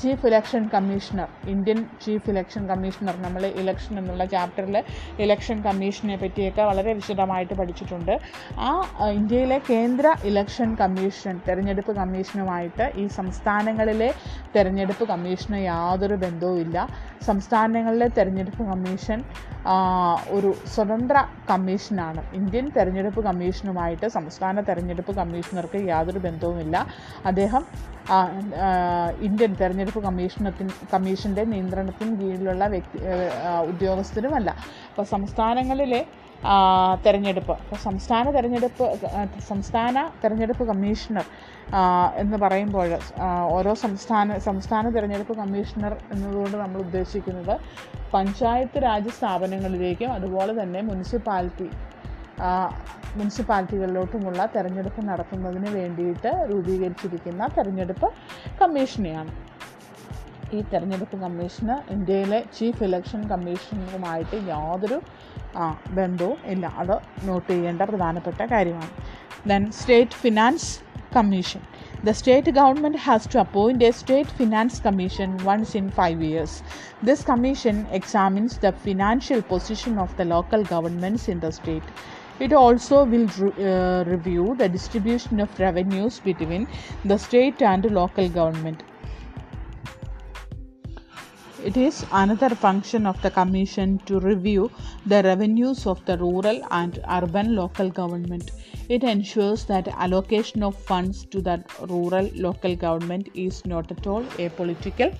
chief 0.00 0.24
election 0.28 0.62
commissioner 0.74 1.28
Indian 1.52 1.80
chief 2.04 2.28
election 2.32 2.62
commissioner 2.70 3.16
നമ്മൾ 3.26 3.42
ഇലക്ഷൻ 3.62 3.94
എന്നുള്ള 4.00 4.24
ചാപ്റ്ററിൽ 4.34 4.76
ഇലക്ഷൻ 5.24 5.58
കമ്മീഷനെ 5.66 6.16
പറ്റിയൊക്കെ 6.22 6.62
വളരെ 6.70 6.92
വിശദമായിട്ട് 7.00 7.54
പഠിച്ചിട്ടുണ്ട്. 7.60 8.14
ആ 8.66 8.70
ഇന്ത്യയിലെ 9.18 9.58
കേന്ദ്ര 9.70 10.06
ഇലക്ഷൻ 10.30 10.70
കമ്മീഷൻ 10.82 11.34
തെരഞ്ഞെടുപ്പ് 11.48 11.94
കമ്മീഷനുമായിട്ട് 12.00 12.86
ഈ 13.02 13.06
സംസ്ഥാനങ്ങളിലെ 13.18 14.10
തെരഞ്ഞെടുപ്പ് 14.56 15.06
കമ്മീഷന് 15.12 15.60
യാതൊരു 15.70 16.18
ബന്ധവുമില്ല. 16.24 16.78
സംസ്ഥാനങ്ങളിലെ 17.28 18.08
തെരഞ്ഞെടുപ്പ് 18.16 18.62
കമ്മീഷൻ 18.70 19.20
ഒരു 20.36 20.50
സ്വതന്ത്ര 20.74 21.16
കമ്മീഷനാണ്. 21.50 22.22
ഇന്ത്യൻ 22.38 22.66
തെരഞ്ഞെടുപ്പ് 22.76 23.20
കമ്മീഷനുമായിട്ട് 23.28 24.06
സംസ്ഥാന 24.16 24.60
തെരഞ്ഞെടുപ്പ് 24.68 25.12
കമ്മീഷണർക്ക് 25.20 25.78
യാതൊരു 25.92 26.20
ബന്ധവുമില്ല. 26.26 26.76
അദ്ദേഹം 27.30 27.62
ഇന്ത്യൻ 29.26 29.52
തെരഞ്ഞെടുപ്പ് 29.60 30.00
കമ്മീഷണത്തിന് 30.06 30.72
കമ്മീഷന്റെ 30.92 31.44
നിയന്ത്രണത്തിന് 31.52 32.12
കീഴിലുള്ള 32.20 32.64
വ്യക്തി 32.74 32.98
ഉദ്യോഗസ്ഥരുമല്ല. 33.70 34.50
അപ്പോൾ 34.90 35.06
സംസ്ഥാനങ്ങളിലെ 35.14 36.02
തെരഞ്ഞെടുപ്പ്. 37.04 37.54
അപ്പോൾ 37.62 37.78
സംസ്ഥാന 37.86 38.24
തെരഞ്ഞെടുപ്പ് 38.36 38.86
സംസ്ഥാന 39.50 39.96
തെരഞ്ഞെടുപ്പ് 40.22 40.64
കമ്മീഷണർ 40.70 41.26
എന്ന് 42.22 42.36
പറയുമ്പോൾ 42.44 42.90
ഓരോ 43.56 43.72
സംസ്ഥാന 43.84 44.36
സംസ്ഥാന 44.48 44.90
തെരഞ്ഞെടുപ്പ് 44.96 45.36
കമ്മീഷണർ 45.42 45.94
എന്നതുകൊണ്ട് 46.14 46.56
നമ്മൾ 46.64 46.78
ഉദ്ദേശിക്കുന്നത് 46.86 47.54
പഞ്ചായത്ത് 48.14 48.78
രാജ് 48.88 49.12
സ്ഥാപനങ്ങളിലേക്കും 49.18 50.10
അതുപോലെ 50.18 50.52
തന്നെ 50.60 50.82
മുനിസിപ്പാലിറ്റി 50.90 51.68
മുനിസിപ്പാലിറ്റികളിലോട്ടുമുള്ള 53.18 54.40
തെരഞ്ഞെടുപ്പ് 54.54 55.00
നടത്തുന്നതിന് 55.08 55.70
വേണ്ടിയിട്ട് 55.78 56.30
രൂപീകരിച്ചിരിക്കുന്ന 56.50 57.42
തെരഞ്ഞെടുപ്പ് 57.56 58.08
കമ്മീഷനെയാണ്. 58.60 59.32
ഈ 60.56 60.58
തെരഞ്ഞെടുപ്പ് 60.72 61.16
കമ്മീഷന് 61.22 61.76
ഇന്ത്യയിലെ 61.94 62.40
ചീഫ് 62.56 62.82
ഇലക്ഷൻ 62.86 63.20
കമ്മീഷണറുമായിട്ട് 63.32 64.36
യാതൊരു 64.52 64.98
ബന്ധവും 65.90 66.38
ഇല്ല 66.54 66.66
അത് 66.82 66.96
നോട്ട് 67.28 67.48
ചെയ്യേണ്ട 67.52 67.82
പ്രധാനപ്പെട്ട 67.82 68.40
കാര്യമാണ് 68.54 68.92
then 69.52 69.70
state 69.72 70.18
finance 70.24 70.70
commission 71.16 71.62
state 72.12 72.54
government 72.54 72.96
has 72.96 73.26
to 73.26 73.40
appoint 73.40 73.82
a 73.82 73.92
state 73.92 74.30
finance 74.30 74.78
commission 74.80 75.36
once 75.44 75.74
in 75.74 75.90
five 75.90 76.20
years. 76.20 76.62
This 77.02 77.24
commission 77.24 77.86
examines 77.92 78.58
the 78.58 78.72
financial 78.72 79.40
position 79.42 79.98
of 79.98 80.16
the 80.16 80.24
local 80.24 80.64
governments 80.64 81.28
in 81.28 81.40
the 81.40 81.52
state. 81.52 81.82
It 82.40 82.52
also 82.52 83.04
will 83.04 83.28
re- 83.38 83.64
uh, 83.64 84.04
review 84.04 84.54
the 84.58 84.68
distribution 84.68 85.40
of 85.40 85.58
revenues 85.58 86.18
between 86.18 86.66
the 87.04 87.18
state 87.18 87.62
and 87.62 87.90
local. 87.90 88.28
It 91.69 91.75
is 91.77 92.05
another 92.11 92.49
function 92.49 93.05
of 93.05 93.21
the 93.21 93.31
Commission 93.31 93.97
to 94.05 94.19
review 94.19 94.71
the 95.05 95.21
revenues 95.23 95.85
of 95.85 96.03
the 96.05 96.17
rural 96.17 96.61
and 96.71 96.99
urban 97.17 97.55
local 97.55 97.89
government. 97.89 98.51
It 98.87 99.03
ensures 99.03 99.65
that 99.65 99.89
allocation 100.05 100.63
of 100.63 100.75
funds 100.89 101.25
to 101.31 101.41
that 101.41 101.69
rural 101.89 102.29
local 102.35 102.75
government 102.75 103.27
is 103.35 103.65
not 103.65 103.91
at 103.91 104.07
all 104.07 104.25
a 104.45 104.49
political 104.59 105.11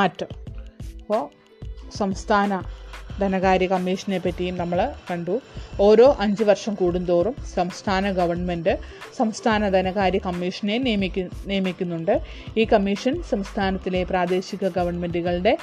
matter. 0.00 0.28
അപ്പോൾ 1.02 1.22
സംസ്ഥാന 1.98 2.52
ധനകാര്യ 3.21 3.67
കമ്മീഷനെ 3.67 4.19
പറ്റിയും 4.19 4.55
നമ്മൾ 4.57 4.79
കണ്ടു. 5.09 5.35
ഓരോ 5.79 6.15
അഞ്ച് 6.19 6.43
വർഷം 6.43 6.73
കൂടുന്തോറും 6.75 7.35
സംസ്ഥാന 7.55 8.11
ഗവൺമെന്റ് 8.11 8.73
സംസ്ഥാന 9.17 9.69
ധനകാര്യ 9.69 10.19
കമ്മീഷനെ 10.25 10.77
നിയമിക്കു 10.77 11.23
നിയമിക്കുന്നുണ്ട്. 11.47 12.15
ഈ 12.57 12.65
കമ്മീഷൻ 12.65 13.23
സംസ്ഥാനത്തിലെ 13.31 14.03
പ്രാദേശിക 14.03 14.67
ഗവൺമെന്റുകളുടെ 14.79 15.53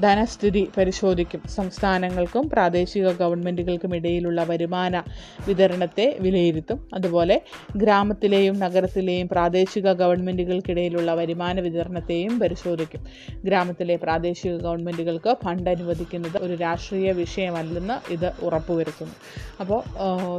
ധനസ്ഥിതി 0.00 0.62
പരിശോധിക്കും. 0.76 1.42
സംസ്ഥാനങ്ങൾക്കും 1.48 2.48
പ്രാദേശിക 2.48 3.12
ഗവൺമെന്റുകൾക്കും 3.12 3.96
ഇടയിലുള്ള 3.96 4.44
വരുമാന 4.44 5.02
വിതരണത്തെ 5.48 6.06
വിലയിരുത്തും. 6.20 6.78
അതുപോലെ 6.94 7.36
ഗ്രാമത്തിലെയും 7.76 8.58
നഗരത്തിലെയും 8.58 9.28
പ്രാദേശിക 9.28 9.92
ഗവൺമെന്റുകൾക്കിടയിലുള്ള 9.92 11.14
വരുമാന 11.14 11.60
വിതരണത്തെയും 11.60 12.38
പരിശോധിക്കും. 12.38 13.02
ഗ്രാമത്തിലെ 13.44 13.96
പ്രാദേശിക 13.96 14.54
ഗവൺമെന്റുകൾക്ക് 14.56 15.36
ഫണ്ട് 15.44 15.70
അനുവദിക്കുന്നത് 15.70 16.38
ഒരു 16.38 16.54
രാഷ്ട്രീയ 16.54 17.12
വിഷയമല്ലെന്ന് 17.12 18.12
ഇത് 18.12 18.28
ഉറപ്പുവരുത്തുന്നു. 18.42 19.14
അപ്പോൾ 19.60 19.80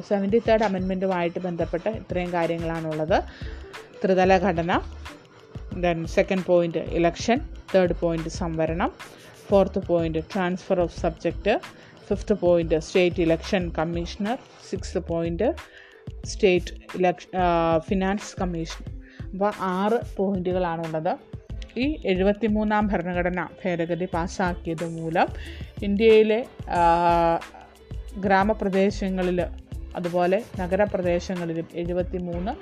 സെവന്റി 0.09 0.41
തേർഡ് 0.47 0.63
അമെൻമെന്റുമായിട്ട് 0.63 1.39
ബന്ധപ്പെട്ട് 1.39 1.89
ഇത്രയും 1.89 2.33
കാര്യങ്ങളാണുള്ളത്. 2.33 3.17
ത്രിതല 4.03 4.33
ഘടന 4.37 4.71
then 5.85 5.99
second 6.15 6.45
point 6.45 6.81
election 6.99 7.37
third 7.73 7.95
point 8.01 8.31
സംവരണം. 8.41 8.89
Fourth 9.49 9.81
point 9.87 10.21
transfer 10.33 10.79
of 10.79 10.95
subject 10.99 11.53
fifth 12.07 12.35
point 12.43 12.77
state 12.79 13.21
election 13.21 13.63
commissioner 13.69 14.37
sixth 14.69 15.01
point 15.09 15.47
state 16.29 16.73
election 16.97 17.31
finance 17.87 18.31
commission 18.41 18.83
അപ്പോൾ 19.33 19.51
ആറ് 19.71 19.99
പോയിന്റുകളാണുള്ളത് 20.17 21.13
ഈ 21.77 21.85
എഴുപത്തിമൂന്നാം 22.11 22.85
ഭരണഘടന 22.87 23.41
ഭേദഗതി 23.59 24.07
പാസ്സാക്കിയത് 24.13 24.85
മൂലം 24.97 25.27
ഇന്ത്യയിലെ 25.83 26.39
ഗ്രാമപ്രദേശങ്ങളിൽ 28.25 29.39
അതുപോലെ 29.95 30.39
നഗരപ്രദേശങ്ങളിലും 30.59 31.67
എഴുപത്തി 31.73 32.19
മൂന്ന് 32.29 32.53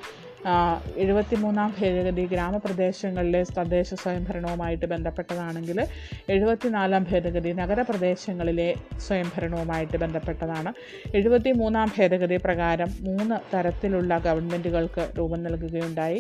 എഴുപത്തിമൂന്നാം 0.97 1.69
ഭേദഗതി 1.79 2.23
ഗ്രാമപ്രദേശങ്ങളിലെ 2.33 3.43
തദ്ദേശ 3.57 3.89
സ്വയംഭരണവുമായിട്ട് 3.93 4.85
ബന്ധപ്പെട്ടതാണെങ്കിൽ 4.85 5.79
എഴുപത്തിനാലാം 6.35 7.03
ഭേദഗതി 7.11 7.51
നഗരപ്രദേശങ്ങളിലെ 7.61 8.69
സ്വയംഭരണവുമായിട്ട് 9.07 9.97
ബന്ധപ്പെട്ടതാണ്. 9.97 10.71
എഴുപത്തി 11.15 11.51
മൂന്നാം 11.51 11.89
ഭേദഗതി 11.97 12.37
പ്രകാരം 12.37 12.91
മൂന്ന് 13.07 13.37
തരത്തിലുള്ള 13.53 14.17
ഗവൺമെന്റുകൾക്ക് 14.27 15.05
രൂപം 15.19 15.41
നൽകുകയുണ്ടായി. 15.43 16.19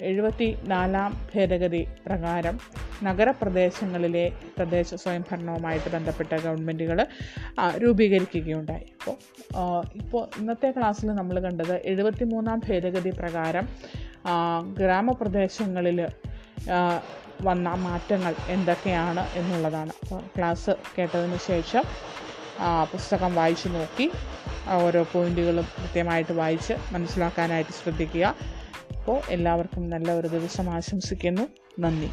എഴുപത്തി 0.00 0.56
നാലാം 0.66 1.12
ഭേദഗതി 1.34 1.80
പ്രകാരം 2.06 2.56
നഗരപ്രദേശങ്ങളിലെ 3.02 4.32
തദ്ദേശ 4.58 4.94
സ്വയംഭരണവുമായിട്ട് 4.94 5.88
ബന്ധപ്പെട്ട 5.88 6.32
ഗവൺമെന്റുകൾ 6.44 6.98
രൂപീകരിക്കുകയുണ്ടായി. 7.82 8.86
അപ്പോൾ 8.98 9.16
ഇപ്പോൾ 10.00 10.22
ഇന്നത്തെ 10.40 10.70
ക്ലാസ്സിൽ 10.70 11.08
നമ്മൾ 11.20 11.38
കണ്ടത് 11.40 11.74
എഴുപത്തി 11.92 12.24
മൂന്നാം 12.24 12.60
ഭേദഗതി 12.68 13.12
പ്രകാരം 13.20 13.68
ഗ്രാമപ്രദേശങ്ങളിൽ 14.80 16.00
വന്ന 17.48 17.68
മാറ്റങ്ങൾ 17.68 18.34
എന്തൊക്കെയാണ് 18.48 19.24
എന്നുള്ളതാണ്. 19.38 19.92
അപ്പോൾ 20.02 20.20
ക്ലാസ് 20.36 20.74
കേട്ടതിന് 20.96 21.38
ശേഷം 21.50 21.84
പുസ്തകം 22.92 23.34
വായിച്ചു 23.34 23.68
നോക്കി 23.68 24.10
ഓരോ 24.80 25.00
പോയിന്റുകളും 25.12 25.66
കൃത്യമായിട്ട് 25.78 26.32
വായിച്ച് 26.32 26.74
മനസ്സിലാക്കാനായിട്ട് 26.92 27.70
ശ്രദ്ധിക്കുക. 27.70 28.34
അപ്പോൾ 28.90 29.22
എല്ലാവർക്കും 29.28 29.90
നല്ല 29.90 30.12
ഒരു 30.12 30.28
ദിവസം 30.28 30.70
ആശംസിക്കുന്നു. 30.70 31.44
നന്ദി. 31.78 32.10